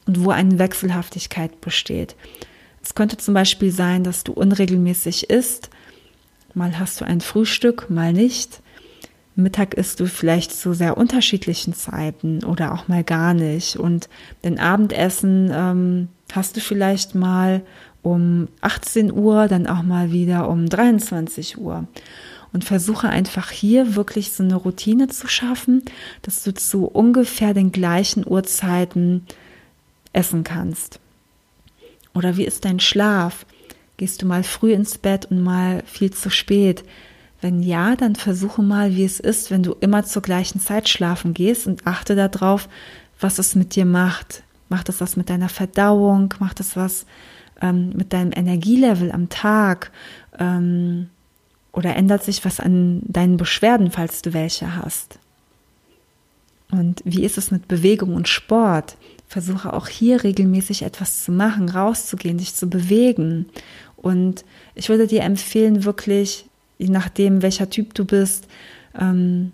und 0.08 0.24
wo 0.24 0.31
eine 0.31 0.58
Wechselhaftigkeit 0.58 1.62
besteht. 1.62 2.15
Es 2.84 2.96
könnte 2.96 3.17
zum 3.17 3.36
Beispiel 3.36 3.72
sein, 3.72 4.03
dass 4.03 4.24
du 4.24 4.34
unregelmäßig 4.34 5.29
isst, 5.29 5.70
Mal 6.53 6.77
hast 6.79 7.01
du 7.01 7.05
ein 7.05 7.22
Frühstück, 7.22 7.89
mal 7.89 8.13
nicht. 8.13 8.62
Mittag 9.36 9.74
isst 9.75 10.00
du 10.00 10.08
vielleicht 10.08 10.51
zu 10.51 10.74
sehr 10.74 10.98
unterschiedlichen 10.98 11.74
Zeiten 11.74 12.43
oder 12.43 12.74
auch 12.74 12.88
mal 12.88 13.03
gar 13.03 13.34
nicht. 13.34 13.77
Und 13.77 14.10
den 14.43 14.60
Abendessen 14.60 15.50
ähm, 15.53 16.08
hast 16.34 16.58
du 16.58 16.60
vielleicht 16.60 17.15
mal 17.15 17.62
um 18.01 18.48
18 18.62 19.12
Uhr, 19.12 19.48
dann 19.48 19.67
auch 19.67 19.84
mal 19.84 20.12
wieder 20.12 20.50
um 20.50 20.67
23 20.67 21.58
Uhr. 21.58 21.86
Und 22.53 22.65
versuche 22.65 23.08
einfach 23.08 23.50
hier 23.50 23.96
wirklich 23.96 24.34
so 24.34 24.43
eine 24.43 24.55
Routine 24.55 25.08
zu 25.08 25.29
schaffen, 25.29 25.84
dass 26.22 26.43
du 26.43 26.53
zu 26.53 26.86
ungefähr 26.86 27.53
den 27.53 27.72
gleichen 27.72 28.27
Uhrzeiten 28.27 29.25
essen 30.12 30.43
kannst. 30.43 31.00
Oder 32.13 32.36
wie 32.36 32.43
ist 32.43 32.65
dein 32.65 32.81
Schlaf? 32.81 33.46
Gehst 33.98 34.21
du 34.21 34.25
mal 34.25 34.43
früh 34.43 34.74
ins 34.74 34.98
Bett 34.98 35.25
und 35.25 35.43
mal 35.43 35.83
viel 35.86 36.12
zu 36.12 36.29
spät? 36.29 36.83
Wenn 37.41 37.63
ja, 37.63 37.95
dann 37.95 38.15
versuche 38.15 38.62
mal, 38.62 38.95
wie 38.95 39.03
es 39.03 39.19
ist, 39.19 39.51
wenn 39.51 39.63
du 39.63 39.75
immer 39.79 40.03
zur 40.03 40.21
gleichen 40.21 40.60
Zeit 40.60 40.89
schlafen 40.89 41.33
gehst 41.33 41.67
und 41.67 41.88
achte 41.88 42.15
darauf, 42.15 42.69
was 43.19 43.39
es 43.39 43.55
mit 43.55 43.75
dir 43.75 43.86
macht. 43.86 44.43
Macht 44.69 44.89
es 44.89 45.01
was 45.01 45.17
mit 45.17 45.29
deiner 45.29 45.50
Verdauung? 45.50 46.33
Macht 46.39 46.60
es 46.60 46.75
was 46.75 47.05
ähm, 47.62 47.89
mit 47.95 48.13
deinem 48.13 48.31
Energielevel 48.31 49.12
am 49.12 49.29
Tag? 49.29 49.91
Ähm, 50.39 51.10
oder 51.71 51.95
ändert 51.95 52.24
sich 52.24 52.43
was 52.45 52.60
an 52.60 53.01
deinen 53.05 53.38
Beschwerden, 53.38 53.91
falls 53.91 54.21
du 54.21 54.33
welche 54.33 54.75
hast? 54.75 55.19
Und 56.71 57.01
wie 57.03 57.24
ist 57.24 57.38
es 57.38 57.51
mit 57.51 57.67
Bewegung 57.67 58.15
und 58.15 58.27
Sport? 58.27 58.98
Versuche 59.31 59.71
auch 59.71 59.88
hier 59.88 60.25
regelmäßig 60.25 60.81
etwas 60.81 61.23
zu 61.23 61.31
machen, 61.31 61.69
rauszugehen, 61.69 62.38
dich 62.38 62.53
zu 62.53 62.67
bewegen 62.69 63.45
und 63.95 64.43
ich 64.75 64.89
würde 64.89 65.07
dir 65.07 65.21
empfehlen, 65.21 65.85
wirklich, 65.85 66.47
je 66.77 66.89
nachdem, 66.89 67.41
welcher 67.41 67.69
Typ 67.69 67.93
du 67.93 68.03
bist, 68.03 68.47
ähm, 69.00 69.53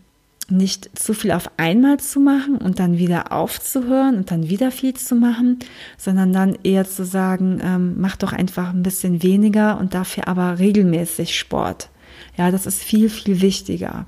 nicht 0.49 0.97
zu 0.97 1.13
viel 1.13 1.31
auf 1.31 1.51
einmal 1.57 1.99
zu 1.99 2.19
machen 2.19 2.57
und 2.57 2.79
dann 2.79 2.97
wieder 2.97 3.31
aufzuhören 3.31 4.15
und 4.15 4.31
dann 4.31 4.49
wieder 4.49 4.71
viel 4.71 4.95
zu 4.95 5.13
machen, 5.13 5.59
sondern 5.95 6.33
dann 6.33 6.57
eher 6.63 6.87
zu 6.87 7.05
sagen, 7.05 7.59
ähm, 7.61 7.95
mach 7.99 8.15
doch 8.15 8.33
einfach 8.33 8.73
ein 8.73 8.81
bisschen 8.81 9.21
weniger 9.21 9.77
und 9.77 9.93
dafür 9.93 10.27
aber 10.27 10.57
regelmäßig 10.57 11.37
Sport. 11.37 11.89
Ja, 12.35 12.49
das 12.49 12.65
ist 12.65 12.81
viel, 12.81 13.11
viel 13.11 13.41
wichtiger. 13.41 14.07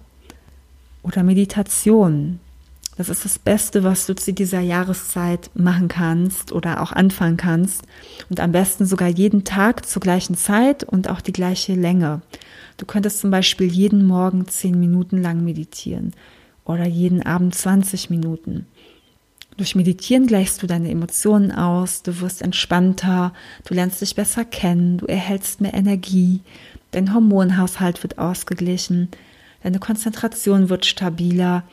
Oder 1.04 1.22
Meditation. 1.22 2.40
Das 3.00 3.08
ist 3.08 3.24
das 3.24 3.40
Beste, 3.40 3.86
was 3.86 4.08
du 4.08 4.14
zu 4.14 4.34
dieser 4.34 4.60
Jahreszeit 4.60 5.52
machen 5.54 5.88
kannst 5.88 6.52
oder 6.52 6.82
auch 6.82 6.92
anfangen 6.92 7.38
kannst. 7.38 7.84
Und 8.30 8.42
am 8.42 8.52
besten 8.52 8.86
sogar 8.86 9.08
jeden 9.08 9.46
Tag 9.46 9.86
zur 9.86 10.02
gleichen 10.02 10.36
Zeit 10.36 10.84
und 10.84 11.10
auch 11.10 11.22
die 11.22 11.32
gleiche 11.32 11.76
Länge. 11.76 12.22
Du 12.76 12.86
könntest 12.86 13.20
zum 13.20 13.32
Beispiel 13.32 13.68
jeden 13.68 14.06
Morgen 14.06 14.50
zehn 14.50 14.78
Minuten 14.78 15.22
lang 15.22 15.46
meditieren 15.46 16.12
oder 16.66 16.86
jeden 16.86 17.26
Abend 17.26 17.56
20 17.56 18.10
Minuten. 18.10 18.68
Durch 19.56 19.76
Meditieren 19.76 20.28
gleichst 20.28 20.62
du 20.62 20.68
deine 20.68 20.92
Emotionen 20.92 21.54
aus, 21.54 22.04
du 22.04 22.20
wirst 22.20 22.42
entspannter, 22.42 23.34
du 23.64 23.76
lernst 23.76 24.02
dich 24.02 24.14
besser 24.14 24.44
kennen, 24.44 24.98
du 24.98 25.06
erhältst 25.06 25.62
mehr 25.62 25.74
Energie, 25.74 26.42
dein 26.92 27.14
Hormonhaushalt 27.14 28.04
wird 28.04 28.18
ausgeglichen, 28.18 29.08
deine 29.64 29.80
Konzentration 29.80 30.68
wird 30.68 30.86
stabiler, 30.86 31.64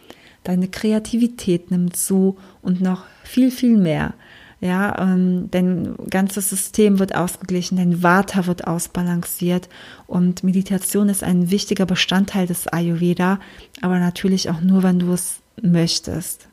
deine 0.47 0.69
Kreativität 0.69 1.71
nimmt 1.71 1.97
zu 1.97 2.37
und 2.63 2.81
noch 2.81 3.05
viel, 3.25 3.51
viel 3.51 3.77
mehr. 3.77 4.15
Ja, 4.61 4.99
ähm, 4.99 5.49
dein 5.51 5.97
ganzes 6.09 6.49
System 6.49 6.99
wird 6.99 7.15
ausgeglichen, 7.15 7.77
dein 7.77 8.03
Vata 8.03 8.47
wird 8.47 8.67
ausbalanciert 8.67 9.69
und 10.07 10.45
Meditation 10.45 11.11
ist 11.11 11.23
ein 11.23 11.51
wichtiger 11.51 11.85
Bestandteil 11.85 12.47
des 12.47 12.67
Ayurveda, 12.67 13.39
aber 13.83 13.99
natürlich 13.99 14.49
auch 14.49 14.63
nur, 14.63 14.83
wenn 14.83 14.99
du 14.99 15.13
es 15.13 15.41
möchtest. 15.61 16.49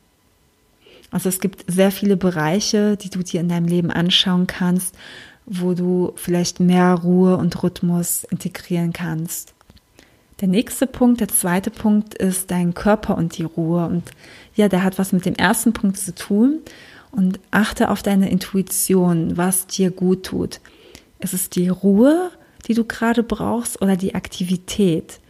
Also 1.11 1.29
es 1.29 1.39
gibt 1.39 1.63
sehr 1.71 1.91
viele 1.91 2.17
Bereiche, 2.17 2.97
die 2.97 3.09
du 3.09 3.23
dir 3.23 3.39
in 3.39 3.47
deinem 3.47 3.67
Leben 3.67 3.91
anschauen 3.91 4.47
kannst, 4.47 4.95
wo 5.45 5.73
du 5.73 6.13
vielleicht 6.15 6.59
mehr 6.59 6.93
Ruhe 6.95 7.37
und 7.37 7.63
Rhythmus 7.63 8.25
integrieren 8.25 8.91
kannst. 8.91 9.53
Der 10.43 10.49
nächste 10.49 10.87
Punkt, 10.87 11.21
der 11.21 11.29
zweite 11.29 11.71
Punkt 11.71 12.15
ist 12.15 12.51
dein 12.51 12.73
Körper 12.73 13.17
und 13.17 13.37
die 13.37 13.45
Ruhe. 13.45 13.85
Und 13.85 14.03
ja, 14.55 14.67
der 14.67 14.83
hat 14.83 14.99
was 14.99 15.13
mit 15.13 15.25
dem 15.25 15.35
ersten 15.35 15.71
Punkt 15.71 15.97
zu 15.97 16.13
tun. 16.13 16.59
Und 17.11 17.39
achte 17.51 17.89
auf 17.89 18.03
deine 18.03 18.29
Intuition, 18.29 19.37
was 19.37 19.67
dir 19.67 19.89
gut 19.89 20.23
tut. 20.25 20.59
Ist 21.19 21.33
es 21.33 21.49
die 21.49 21.69
Ruhe, 21.69 22.29
die 22.67 22.73
du 22.73 22.83
gerade 22.83 23.23
brauchst 23.23 23.81
oder 23.81 23.95
die 23.95 24.15
Aktivität? 24.15 25.21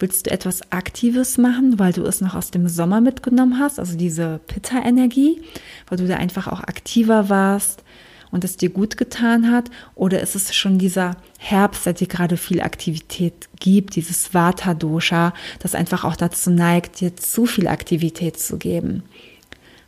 Willst 0.00 0.26
du 0.26 0.32
etwas 0.32 0.72
Aktives 0.72 1.38
machen, 1.38 1.78
weil 1.78 1.92
du 1.92 2.02
es 2.02 2.20
noch 2.20 2.34
aus 2.34 2.50
dem 2.50 2.66
Sommer 2.66 3.00
mitgenommen 3.00 3.60
hast, 3.60 3.78
also 3.78 3.96
diese 3.96 4.40
Pitta-Energie, 4.48 5.42
weil 5.88 5.98
du 5.98 6.08
da 6.08 6.16
einfach 6.16 6.48
auch 6.48 6.58
aktiver 6.58 7.28
warst, 7.28 7.84
und 8.30 8.44
es 8.44 8.56
dir 8.56 8.70
gut 8.70 8.96
getan 8.96 9.50
hat? 9.50 9.70
Oder 9.94 10.20
ist 10.20 10.34
es 10.34 10.54
schon 10.54 10.78
dieser 10.78 11.16
Herbst, 11.38 11.86
der 11.86 11.92
dir 11.92 12.06
gerade 12.06 12.36
viel 12.36 12.60
Aktivität 12.60 13.48
gibt, 13.58 13.96
dieses 13.96 14.34
Vata-Dosha, 14.34 15.32
das 15.60 15.74
einfach 15.74 16.04
auch 16.04 16.16
dazu 16.16 16.50
neigt, 16.50 17.00
dir 17.00 17.16
zu 17.16 17.46
viel 17.46 17.68
Aktivität 17.68 18.38
zu 18.38 18.58
geben? 18.58 19.02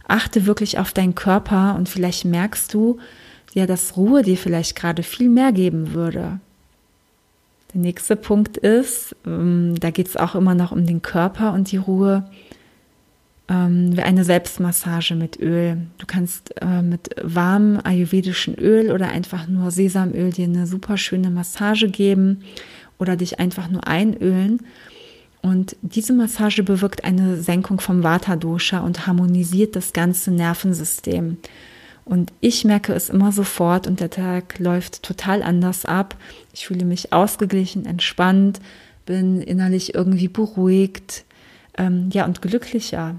Achte 0.06 0.46
wirklich 0.46 0.78
auf 0.78 0.92
deinen 0.92 1.14
Körper 1.14 1.74
und 1.76 1.88
vielleicht 1.88 2.24
merkst 2.24 2.72
du, 2.72 2.98
ja, 3.54 3.66
dass 3.66 3.96
Ruhe 3.96 4.22
dir 4.22 4.36
vielleicht 4.36 4.76
gerade 4.76 5.02
viel 5.02 5.28
mehr 5.28 5.52
geben 5.52 5.92
würde. 5.92 6.40
Der 7.74 7.80
nächste 7.82 8.16
Punkt 8.16 8.56
ist, 8.56 9.14
ähm, 9.26 9.74
da 9.78 9.90
geht 9.90 10.08
es 10.08 10.16
auch 10.16 10.34
immer 10.34 10.54
noch 10.54 10.72
um 10.72 10.86
den 10.86 11.02
Körper 11.02 11.52
und 11.52 11.70
die 11.70 11.76
Ruhe 11.76 12.24
ähm, 13.48 13.94
eine 14.02 14.24
Selbstmassage 14.24 15.14
mit 15.14 15.40
Öl. 15.40 15.78
Du 15.98 16.06
kannst 16.06 16.54
äh, 16.60 16.82
mit 16.82 17.10
warmem 17.22 17.80
ayurvedischen 17.82 18.54
Öl 18.56 18.92
oder 18.92 19.08
einfach 19.08 19.48
nur 19.48 19.70
Sesamöl 19.70 20.30
dir 20.30 20.44
eine 20.44 20.66
super 20.66 20.96
schöne 20.96 21.30
Massage 21.30 21.88
geben 21.88 22.42
oder 22.98 23.16
dich 23.16 23.40
einfach 23.40 23.68
nur 23.68 23.86
einölen. 23.86 24.60
Und 25.40 25.76
diese 25.82 26.12
Massage 26.12 26.62
bewirkt 26.62 27.04
eine 27.04 27.36
Senkung 27.36 27.80
vom 27.80 28.02
Vata-Dosha 28.02 28.80
und 28.80 29.06
harmonisiert 29.06 29.76
das 29.76 29.92
ganze 29.92 30.30
Nervensystem. 30.30 31.38
Und 32.04 32.32
ich 32.40 32.64
merke 32.64 32.92
es 32.92 33.10
immer 33.10 33.32
sofort 33.32 33.86
und 33.86 34.00
der 34.00 34.10
Tag 34.10 34.58
läuft 34.58 35.02
total 35.02 35.42
anders 35.42 35.84
ab. 35.84 36.16
Ich 36.52 36.66
fühle 36.66 36.84
mich 36.84 37.12
ausgeglichen, 37.12 37.86
entspannt, 37.86 38.60
bin 39.06 39.40
innerlich 39.40 39.94
irgendwie 39.94 40.28
beruhigt, 40.28 41.24
ähm, 41.76 42.08
ja, 42.12 42.24
und 42.24 42.42
glücklicher. 42.42 43.16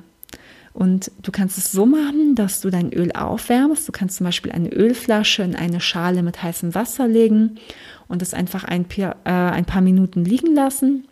Und 0.74 1.12
du 1.22 1.32
kannst 1.32 1.58
es 1.58 1.72
so 1.72 1.86
machen, 1.86 2.36
dass 2.36 2.62
du 2.62 2.70
dein 2.70 2.94
Öl 2.94 3.12
aufwärmst. 3.12 3.88
Du 3.88 3.92
kannst 3.92 4.18
zum 4.18 4.26
Beispiel 4.26 4.52
eine 4.52 4.70
Ölflasche 4.70 5.44
in 5.44 5.56
eine 5.56 5.82
Schale 5.82 6.24
mit 6.24 6.42
heißem 6.42 6.76
Wasser 6.76 7.08
legen 7.08 7.60
und 8.08 8.22
es 8.22 8.34
einfach 8.34 8.64
ein, 8.64 8.86
äh, 8.98 9.12
ein 9.26 9.66
paar 9.66 9.82
Minuten 9.82 10.24
liegen 10.24 10.54
lassen, 10.54 11.08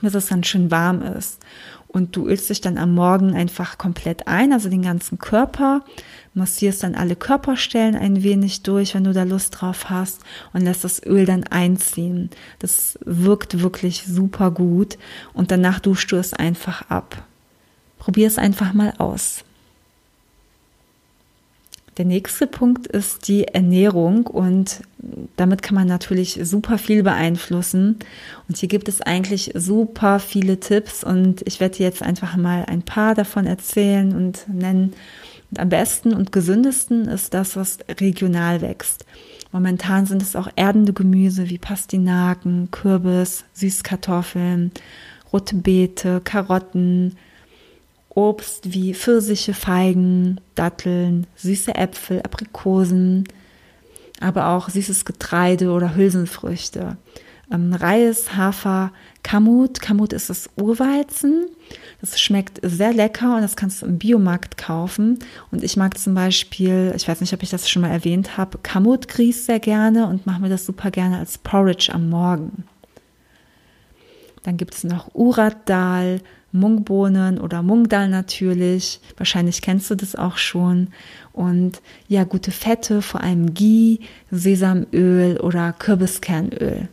bis 0.00 0.14
es 0.14 0.26
dann 0.26 0.44
schön 0.44 0.70
warm 0.70 1.02
ist. 1.02 1.40
Und 1.88 2.16
du 2.16 2.26
ölst 2.26 2.48
dich 2.48 2.62
dann 2.62 2.78
am 2.78 2.94
Morgen 2.94 3.34
einfach 3.34 3.76
komplett 3.76 4.26
ein, 4.26 4.54
also 4.54 4.70
den 4.70 4.80
ganzen 4.80 5.18
Körper, 5.18 5.82
massierst 6.32 6.82
dann 6.82 6.94
alle 6.94 7.16
Körperstellen 7.16 7.94
ein 7.96 8.22
wenig 8.22 8.62
durch, 8.62 8.94
wenn 8.94 9.04
du 9.04 9.12
da 9.12 9.24
Lust 9.24 9.60
drauf 9.60 9.90
hast 9.90 10.22
und 10.54 10.62
lässt 10.62 10.84
das 10.84 11.04
Öl 11.04 11.26
dann 11.26 11.44
einziehen. 11.44 12.30
Das 12.60 12.98
wirkt 13.04 13.60
wirklich 13.60 14.04
super 14.06 14.50
gut 14.50 14.96
und 15.34 15.50
danach 15.50 15.80
duschst 15.80 16.10
du 16.12 16.16
es 16.16 16.32
einfach 16.32 16.88
ab. 16.88 17.26
Probier 18.02 18.26
es 18.26 18.36
einfach 18.36 18.72
mal 18.72 18.94
aus. 18.98 19.44
Der 21.98 22.04
nächste 22.04 22.48
Punkt 22.48 22.88
ist 22.88 23.28
die 23.28 23.46
Ernährung 23.46 24.26
und 24.26 24.80
damit 25.36 25.62
kann 25.62 25.76
man 25.76 25.86
natürlich 25.86 26.40
super 26.42 26.78
viel 26.78 27.04
beeinflussen. 27.04 28.00
Und 28.48 28.56
hier 28.56 28.68
gibt 28.68 28.88
es 28.88 29.02
eigentlich 29.02 29.52
super 29.54 30.18
viele 30.18 30.58
Tipps 30.58 31.04
und 31.04 31.46
ich 31.46 31.60
werde 31.60 31.78
jetzt 31.78 32.02
einfach 32.02 32.36
mal 32.36 32.64
ein 32.64 32.82
paar 32.82 33.14
davon 33.14 33.46
erzählen 33.46 34.12
und 34.16 34.48
nennen. 34.48 34.94
Und 35.52 35.60
am 35.60 35.68
besten 35.68 36.12
und 36.12 36.32
gesündesten 36.32 37.06
ist 37.06 37.34
das, 37.34 37.54
was 37.54 37.78
regional 38.00 38.62
wächst. 38.62 39.04
Momentan 39.52 40.06
sind 40.06 40.22
es 40.22 40.34
auch 40.34 40.48
erdende 40.56 40.92
Gemüse 40.92 41.48
wie 41.50 41.58
Pastinaken, 41.58 42.72
Kürbis, 42.72 43.44
Süßkartoffeln, 43.52 44.72
rote 45.32 45.54
Beete, 45.54 46.20
Karotten, 46.24 47.16
Obst 48.14 48.72
wie 48.72 48.94
Pfirsiche, 48.94 49.54
Feigen, 49.54 50.40
Datteln, 50.54 51.26
süße 51.36 51.74
Äpfel, 51.74 52.20
Aprikosen, 52.22 53.24
aber 54.20 54.48
auch 54.48 54.68
süßes 54.68 55.04
Getreide 55.04 55.70
oder 55.70 55.94
Hülsenfrüchte. 55.96 56.96
Ähm, 57.50 57.72
Reis, 57.72 58.36
Hafer, 58.36 58.92
Kamut. 59.22 59.80
Kamut 59.80 60.12
ist 60.12 60.30
das 60.30 60.48
Urweizen. 60.56 61.46
Das 62.00 62.20
schmeckt 62.20 62.60
sehr 62.62 62.92
lecker 62.92 63.36
und 63.36 63.42
das 63.42 63.56
kannst 63.56 63.82
du 63.82 63.86
im 63.86 63.98
Biomarkt 63.98 64.56
kaufen. 64.56 65.18
Und 65.50 65.62
ich 65.62 65.76
mag 65.76 65.98
zum 65.98 66.14
Beispiel, 66.14 66.92
ich 66.96 67.06
weiß 67.06 67.20
nicht, 67.20 67.32
ob 67.32 67.42
ich 67.42 67.50
das 67.50 67.68
schon 67.68 67.82
mal 67.82 67.90
erwähnt 67.90 68.36
habe, 68.36 68.58
Kamutgrieß 68.62 69.46
sehr 69.46 69.60
gerne 69.60 70.06
und 70.06 70.26
mache 70.26 70.40
mir 70.40 70.48
das 70.48 70.66
super 70.66 70.90
gerne 70.90 71.18
als 71.18 71.38
Porridge 71.38 71.90
am 71.92 72.08
Morgen. 72.08 72.64
Dann 74.42 74.56
gibt 74.56 74.74
es 74.74 74.84
noch 74.84 75.14
Urat-Dal, 75.14 76.20
Mungbohnen 76.52 77.38
oder 77.38 77.62
Mungdal 77.62 78.08
natürlich. 78.08 79.00
Wahrscheinlich 79.16 79.62
kennst 79.62 79.90
du 79.90 79.94
das 79.94 80.14
auch 80.16 80.36
schon. 80.36 80.88
Und 81.32 81.80
ja, 82.08 82.24
gute 82.24 82.50
Fette, 82.50 83.00
vor 83.02 83.22
allem 83.22 83.54
Ghee, 83.54 84.00
Sesamöl 84.30 85.38
oder 85.40 85.72
Kürbiskernöl. 85.72 86.88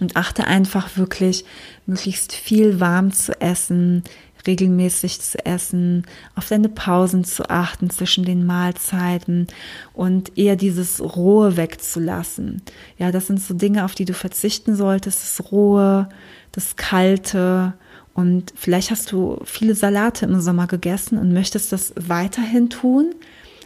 Und 0.00 0.16
achte 0.16 0.46
einfach 0.46 0.96
wirklich, 0.96 1.44
möglichst 1.86 2.32
viel 2.32 2.80
warm 2.80 3.12
zu 3.12 3.40
essen, 3.40 4.02
regelmäßig 4.46 5.20
zu 5.20 5.44
essen, 5.44 6.06
auf 6.34 6.48
deine 6.48 6.68
Pausen 6.68 7.24
zu 7.24 7.48
achten 7.48 7.90
zwischen 7.90 8.24
den 8.24 8.46
Mahlzeiten 8.46 9.46
und 9.92 10.36
eher 10.36 10.56
dieses 10.56 11.00
Rohe 11.00 11.56
wegzulassen. 11.56 12.62
Ja, 12.98 13.12
das 13.12 13.26
sind 13.26 13.40
so 13.40 13.54
Dinge, 13.54 13.84
auf 13.84 13.94
die 13.94 14.04
du 14.04 14.14
verzichten 14.14 14.76
solltest. 14.76 15.22
Das 15.22 15.52
Rohe, 15.52 16.08
das 16.52 16.76
Kalte, 16.76 17.74
und 18.14 18.52
vielleicht 18.56 18.92
hast 18.92 19.10
du 19.10 19.40
viele 19.44 19.74
Salate 19.74 20.24
im 20.24 20.40
Sommer 20.40 20.68
gegessen 20.68 21.18
und 21.18 21.32
möchtest 21.32 21.72
das 21.72 21.92
weiterhin 21.96 22.70
tun, 22.70 23.12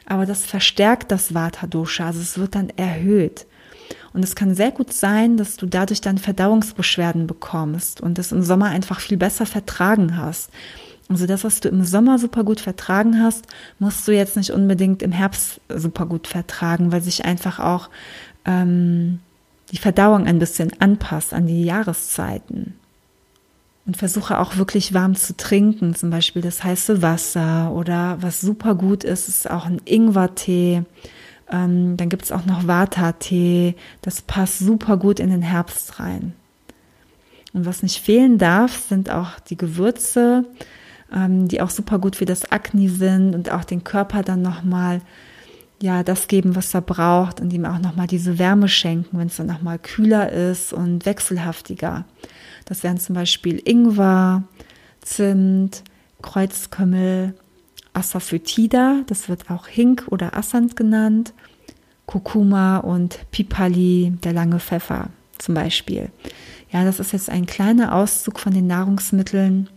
aber 0.06 0.24
das 0.24 0.46
verstärkt 0.46 1.12
das 1.12 1.34
Vata 1.34 1.66
Dosha, 1.66 2.06
also 2.06 2.20
es 2.20 2.38
wird 2.38 2.54
dann 2.54 2.70
erhöht. 2.70 3.46
Und 4.12 4.24
es 4.24 4.34
kann 4.34 4.54
sehr 4.54 4.70
gut 4.70 4.92
sein, 4.92 5.36
dass 5.36 5.56
du 5.56 5.66
dadurch 5.66 6.00
dann 6.00 6.18
Verdauungsbeschwerden 6.18 7.26
bekommst 7.26 8.00
und 8.00 8.18
es 8.18 8.32
im 8.32 8.42
Sommer 8.42 8.66
einfach 8.66 9.00
viel 9.00 9.16
besser 9.16 9.46
vertragen 9.46 10.16
hast. 10.16 10.50
Also 11.08 11.26
das, 11.26 11.44
was 11.44 11.60
du 11.60 11.68
im 11.68 11.84
Sommer 11.84 12.18
super 12.18 12.44
gut 12.44 12.60
vertragen 12.60 13.22
hast, 13.22 13.46
musst 13.78 14.06
du 14.06 14.12
jetzt 14.12 14.36
nicht 14.36 14.50
unbedingt 14.50 15.02
im 15.02 15.12
Herbst 15.12 15.60
super 15.68 16.06
gut 16.06 16.26
vertragen, 16.26 16.92
weil 16.92 17.02
sich 17.02 17.24
einfach 17.24 17.58
auch 17.60 17.88
ähm, 18.44 19.20
die 19.72 19.78
Verdauung 19.78 20.26
ein 20.26 20.38
bisschen 20.38 20.70
anpasst 20.80 21.32
an 21.32 21.46
die 21.46 21.64
Jahreszeiten 21.64 22.74
und 23.88 23.96
versuche 23.96 24.38
auch 24.38 24.58
wirklich 24.58 24.92
warm 24.92 25.16
zu 25.16 25.34
trinken, 25.34 25.94
zum 25.94 26.10
Beispiel 26.10 26.42
das 26.42 26.62
heiße 26.62 27.00
Wasser 27.00 27.72
oder 27.72 28.18
was 28.20 28.42
super 28.42 28.74
gut 28.74 29.02
ist, 29.02 29.28
ist 29.28 29.50
auch 29.50 29.64
ein 29.64 29.80
Ingwertee. 29.86 30.82
Ähm, 31.50 31.96
dann 31.96 32.08
gibt 32.08 32.24
es 32.24 32.32
auch 32.32 32.44
noch 32.44 32.66
Vata-Tee, 32.66 33.74
das 34.02 34.22
passt 34.22 34.58
super 34.58 34.96
gut 34.96 35.18
in 35.18 35.30
den 35.30 35.42
Herbst 35.42 35.98
rein. 35.98 36.34
Und 37.52 37.64
was 37.64 37.82
nicht 37.82 37.98
fehlen 37.98 38.38
darf, 38.38 38.76
sind 38.88 39.10
auch 39.10 39.40
die 39.40 39.56
Gewürze, 39.56 40.44
ähm, 41.14 41.48
die 41.48 41.60
auch 41.60 41.70
super 41.70 41.98
gut 41.98 42.16
für 42.16 42.26
das 42.26 42.52
Akne 42.52 42.88
sind 42.90 43.34
und 43.34 43.50
auch 43.50 43.64
den 43.64 43.84
Körper 43.84 44.22
dann 44.22 44.42
nochmal 44.42 45.00
ja, 45.80 46.02
das 46.02 46.28
geben, 46.28 46.56
was 46.56 46.74
er 46.74 46.80
braucht 46.80 47.40
und 47.40 47.52
ihm 47.52 47.64
auch 47.64 47.78
nochmal 47.78 48.08
diese 48.08 48.38
Wärme 48.38 48.68
schenken, 48.68 49.18
wenn 49.18 49.28
es 49.28 49.36
dann 49.36 49.46
nochmal 49.46 49.78
kühler 49.78 50.30
ist 50.32 50.72
und 50.72 51.06
wechselhaftiger. 51.06 52.04
Das 52.64 52.82
wären 52.82 52.98
zum 52.98 53.14
Beispiel 53.14 53.62
Ingwer, 53.64 54.42
Zimt, 55.00 55.84
Kreuzkümmel, 56.20 57.34
Asafoetida, 57.98 59.02
das 59.06 59.28
wird 59.28 59.50
auch 59.50 59.66
Hink 59.66 60.06
oder 60.08 60.36
Assant 60.36 60.76
genannt, 60.76 61.34
Kurkuma 62.06 62.78
und 62.78 63.30
Pipali, 63.30 64.14
der 64.22 64.32
lange 64.32 64.60
Pfeffer 64.60 65.10
zum 65.38 65.54
Beispiel. 65.54 66.10
Ja, 66.70 66.84
das 66.84 67.00
ist 67.00 67.12
jetzt 67.12 67.30
ein 67.30 67.46
kleiner 67.46 67.94
Auszug 67.94 68.38
von 68.38 68.52
den 68.52 68.66
Nahrungsmitteln. 68.66 69.68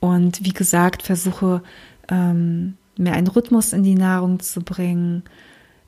Und 0.00 0.44
wie 0.44 0.52
gesagt, 0.52 1.02
versuche 1.02 1.62
ähm, 2.08 2.76
mehr 2.96 3.14
einen 3.14 3.28
Rhythmus 3.28 3.72
in 3.72 3.82
die 3.82 3.94
Nahrung 3.94 4.40
zu 4.40 4.60
bringen, 4.62 5.22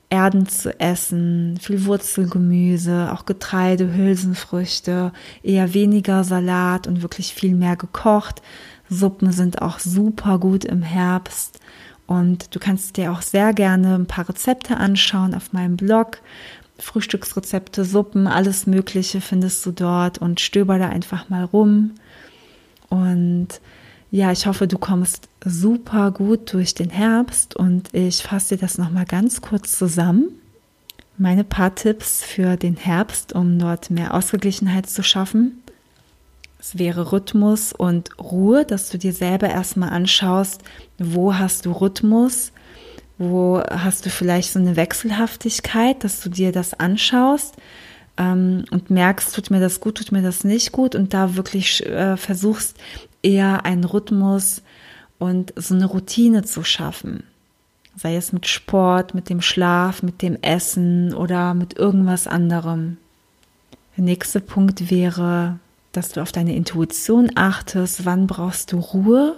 Erden 0.09 0.47
zu 0.47 0.79
essen, 0.79 1.57
viel 1.59 1.85
Wurzelgemüse, 1.85 3.11
auch 3.11 3.25
Getreide, 3.25 3.95
Hülsenfrüchte, 3.95 5.11
eher 5.41 5.73
weniger 5.73 6.23
Salat 6.23 6.87
und 6.87 7.01
wirklich 7.01 7.33
viel 7.33 7.55
mehr 7.55 7.75
gekocht. 7.75 8.41
Suppen 8.89 9.31
sind 9.31 9.61
auch 9.61 9.79
super 9.79 10.39
gut 10.39 10.65
im 10.65 10.81
Herbst. 10.81 11.59
Und 12.07 12.53
du 12.53 12.59
kannst 12.59 12.97
dir 12.97 13.11
auch 13.11 13.21
sehr 13.21 13.53
gerne 13.53 13.95
ein 13.95 14.05
paar 14.05 14.29
Rezepte 14.29 14.77
anschauen 14.77 15.33
auf 15.33 15.53
meinem 15.53 15.75
Blog. 15.75 16.19
Frühstücksrezepte, 16.77 17.85
Suppen, 17.85 18.27
alles 18.27 18.67
Mögliche 18.67 19.21
findest 19.21 19.65
du 19.65 19.71
dort 19.71 20.17
und 20.19 20.39
stöber 20.39 20.77
da 20.77 20.89
einfach 20.89 21.29
mal 21.29 21.45
rum. 21.45 21.91
Und 22.89 23.47
ja, 24.11 24.31
ich 24.31 24.45
hoffe, 24.45 24.67
du 24.67 24.77
kommst 24.77 25.27
super 25.43 26.11
gut 26.11 26.53
durch 26.53 26.73
den 26.73 26.89
Herbst 26.89 27.55
und 27.55 27.93
ich 27.93 28.23
fasse 28.23 28.55
dir 28.55 28.61
das 28.61 28.77
nochmal 28.77 29.05
ganz 29.05 29.41
kurz 29.41 29.77
zusammen. 29.77 30.29
Meine 31.17 31.43
paar 31.43 31.75
Tipps 31.75 32.23
für 32.23 32.57
den 32.57 32.75
Herbst, 32.75 33.33
um 33.33 33.57
dort 33.57 33.89
mehr 33.89 34.13
Ausgeglichenheit 34.13 34.89
zu 34.89 35.01
schaffen. 35.01 35.61
Es 36.67 36.79
wäre 36.79 37.11
Rhythmus 37.11 37.73
und 37.73 38.09
Ruhe, 38.17 38.65
dass 38.65 38.89
du 38.89 38.97
dir 38.97 39.13
selber 39.13 39.47
erstmal 39.47 39.89
anschaust, 39.89 40.63
wo 40.97 41.35
hast 41.35 41.67
du 41.67 41.71
Rhythmus, 41.71 42.53
wo 43.19 43.61
hast 43.69 44.07
du 44.07 44.09
vielleicht 44.09 44.51
so 44.51 44.57
eine 44.57 44.75
Wechselhaftigkeit, 44.75 46.03
dass 46.03 46.21
du 46.21 46.29
dir 46.29 46.51
das 46.51 46.73
anschaust 46.73 47.53
ähm, 48.17 48.65
und 48.71 48.89
merkst, 48.89 49.35
tut 49.35 49.51
mir 49.51 49.59
das 49.59 49.79
gut, 49.79 49.99
tut 49.99 50.11
mir 50.11 50.23
das 50.23 50.43
nicht 50.43 50.71
gut 50.71 50.95
und 50.95 51.13
da 51.13 51.35
wirklich 51.35 51.85
äh, 51.85 52.17
versuchst 52.17 52.75
eher 53.21 53.63
einen 53.63 53.83
Rhythmus 53.83 54.63
und 55.19 55.53
so 55.55 55.75
eine 55.75 55.85
Routine 55.85 56.45
zu 56.45 56.63
schaffen. 56.63 57.25
Sei 57.95 58.15
es 58.15 58.33
mit 58.33 58.47
Sport, 58.47 59.13
mit 59.13 59.29
dem 59.29 59.43
Schlaf, 59.43 60.01
mit 60.01 60.23
dem 60.23 60.41
Essen 60.41 61.13
oder 61.13 61.53
mit 61.53 61.77
irgendwas 61.77 62.25
anderem. 62.25 62.97
Der 63.95 64.03
nächste 64.03 64.41
Punkt 64.41 64.89
wäre, 64.89 65.59
dass 65.97 66.09
du 66.09 66.21
auf 66.21 66.31
deine 66.31 66.55
Intuition 66.55 67.31
achtest. 67.35 68.05
Wann 68.05 68.27
brauchst 68.27 68.71
du 68.71 68.79
Ruhe? 68.79 69.35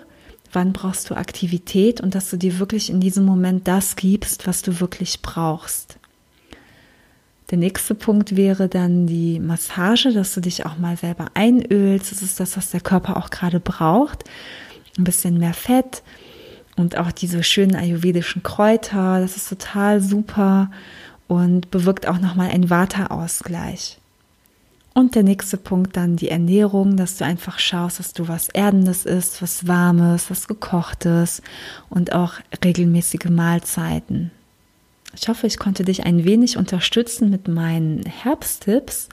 Wann 0.51 0.73
brauchst 0.73 1.09
du 1.09 1.15
Aktivität? 1.15 2.01
Und 2.01 2.15
dass 2.15 2.29
du 2.29 2.37
dir 2.37 2.59
wirklich 2.59 2.89
in 2.89 2.99
diesem 2.99 3.25
Moment 3.25 3.67
das 3.67 3.95
gibst, 3.95 4.47
was 4.47 4.61
du 4.61 4.79
wirklich 4.79 5.21
brauchst. 5.21 5.97
Der 7.49 7.57
nächste 7.57 7.95
Punkt 7.95 8.35
wäre 8.35 8.67
dann 8.67 9.07
die 9.07 9.39
Massage, 9.39 10.11
dass 10.11 10.33
du 10.33 10.41
dich 10.41 10.65
auch 10.65 10.77
mal 10.77 10.97
selber 10.97 11.27
einölst. 11.33 12.11
Das 12.11 12.21
ist 12.21 12.39
das, 12.39 12.57
was 12.57 12.71
der 12.71 12.81
Körper 12.81 13.17
auch 13.17 13.29
gerade 13.29 13.59
braucht. 13.59 14.25
Ein 14.97 15.05
bisschen 15.05 15.37
mehr 15.37 15.53
Fett. 15.53 16.03
und 16.75 16.97
auch 16.97 17.11
diese 17.11 17.43
schönen 17.43 17.75
ayurvedischen 17.75 18.43
Kräuter, 18.43 19.19
das 19.19 19.35
ist 19.35 19.49
total 19.49 19.99
super 19.99 20.69
und 21.27 21.71
bewirkt 21.71 22.07
auch 22.07 22.19
nochmal 22.19 22.49
einen 22.51 22.69
Vata-Ausgleich. 22.69 23.97
Und 24.97 25.13
der 25.13 25.21
nächste 25.21 25.57
Punkt 25.57 25.95
dann 25.95 26.15
die 26.15 26.29
Ernährung, 26.29 26.97
dass 26.97 27.17
du 27.17 27.23
einfach 27.23 27.60
schaust, 27.60 27.99
dass 27.99 28.13
du 28.13 28.27
was 28.27 28.49
Erdendes 28.49 29.05
isst, 29.05 29.43
was 29.43 29.67
Warmes, 29.67 30.31
was 30.31 30.47
Gekochtes 30.47 31.43
und 31.91 32.13
auch 32.13 32.33
regelmäßige 32.65 33.29
Mahlzeiten. 33.29 34.31
Ich 35.15 35.29
hoffe, 35.29 35.45
ich 35.45 35.60
konnte 35.60 35.83
dich 35.83 36.07
ein 36.07 36.25
wenig 36.25 36.57
unterstützen 36.57 37.29
mit 37.29 37.47
meinen 37.47 38.07
Herbsttipps 38.07 39.10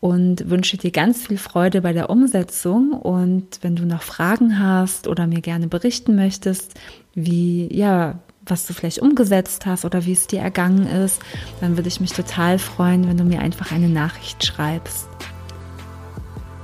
und 0.00 0.50
wünsche 0.50 0.76
dir 0.76 0.90
ganz 0.90 1.28
viel 1.28 1.38
Freude 1.38 1.82
bei 1.82 1.92
der 1.92 2.10
Umsetzung. 2.10 2.90
Und 2.90 3.60
wenn 3.62 3.76
du 3.76 3.84
noch 3.84 4.02
Fragen 4.02 4.58
hast 4.58 5.06
oder 5.06 5.28
mir 5.28 5.40
gerne 5.40 5.68
berichten 5.68 6.16
möchtest, 6.16 6.74
wie, 7.14 7.72
ja, 7.72 8.18
was 8.50 8.66
du 8.66 8.72
vielleicht 8.72 9.00
umgesetzt 9.00 9.66
hast 9.66 9.84
oder 9.84 10.04
wie 10.04 10.12
es 10.12 10.26
dir 10.26 10.40
ergangen 10.40 10.86
ist, 10.86 11.20
dann 11.60 11.76
würde 11.76 11.88
ich 11.88 12.00
mich 12.00 12.12
total 12.12 12.58
freuen, 12.58 13.08
wenn 13.08 13.16
du 13.16 13.24
mir 13.24 13.40
einfach 13.40 13.72
eine 13.72 13.88
Nachricht 13.88 14.44
schreibst. 14.44 15.08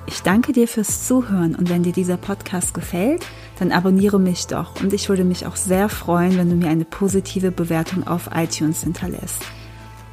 Ich 0.06 0.22
danke 0.22 0.52
dir 0.52 0.68
fürs 0.68 1.06
Zuhören 1.06 1.54
und 1.54 1.70
wenn 1.70 1.82
dir 1.82 1.92
dieser 1.92 2.16
Podcast 2.16 2.74
gefällt, 2.74 3.24
dann 3.58 3.72
abonniere 3.72 4.20
mich 4.20 4.46
doch 4.46 4.80
und 4.82 4.92
ich 4.92 5.08
würde 5.08 5.24
mich 5.24 5.46
auch 5.46 5.56
sehr 5.56 5.88
freuen, 5.88 6.36
wenn 6.36 6.50
du 6.50 6.56
mir 6.56 6.68
eine 6.68 6.84
positive 6.84 7.50
Bewertung 7.50 8.06
auf 8.06 8.30
iTunes 8.34 8.82
hinterlässt. 8.82 9.42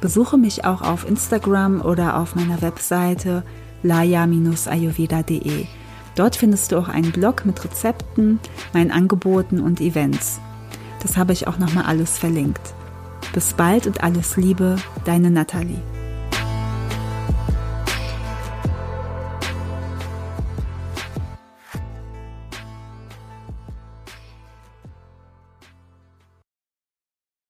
Besuche 0.00 0.38
mich 0.38 0.64
auch 0.64 0.82
auf 0.82 1.08
Instagram 1.08 1.80
oder 1.80 2.16
auf 2.18 2.34
meiner 2.34 2.62
Webseite 2.62 3.44
laya-ayurveda.de. 3.82 5.66
Dort 6.14 6.36
findest 6.36 6.72
du 6.72 6.78
auch 6.78 6.88
einen 6.88 7.12
Blog 7.12 7.44
mit 7.46 7.64
Rezepten, 7.64 8.40
meinen 8.72 8.90
Angeboten 8.90 9.60
und 9.60 9.80
Events. 9.80 10.40
Das 11.02 11.16
habe 11.16 11.32
ich 11.32 11.48
auch 11.48 11.58
nochmal 11.58 11.84
alles 11.84 12.18
verlinkt. 12.18 12.74
Bis 13.34 13.54
bald 13.54 13.86
und 13.86 14.02
alles 14.02 14.36
Liebe, 14.36 14.76
deine 15.04 15.30
Nathalie. 15.30 15.82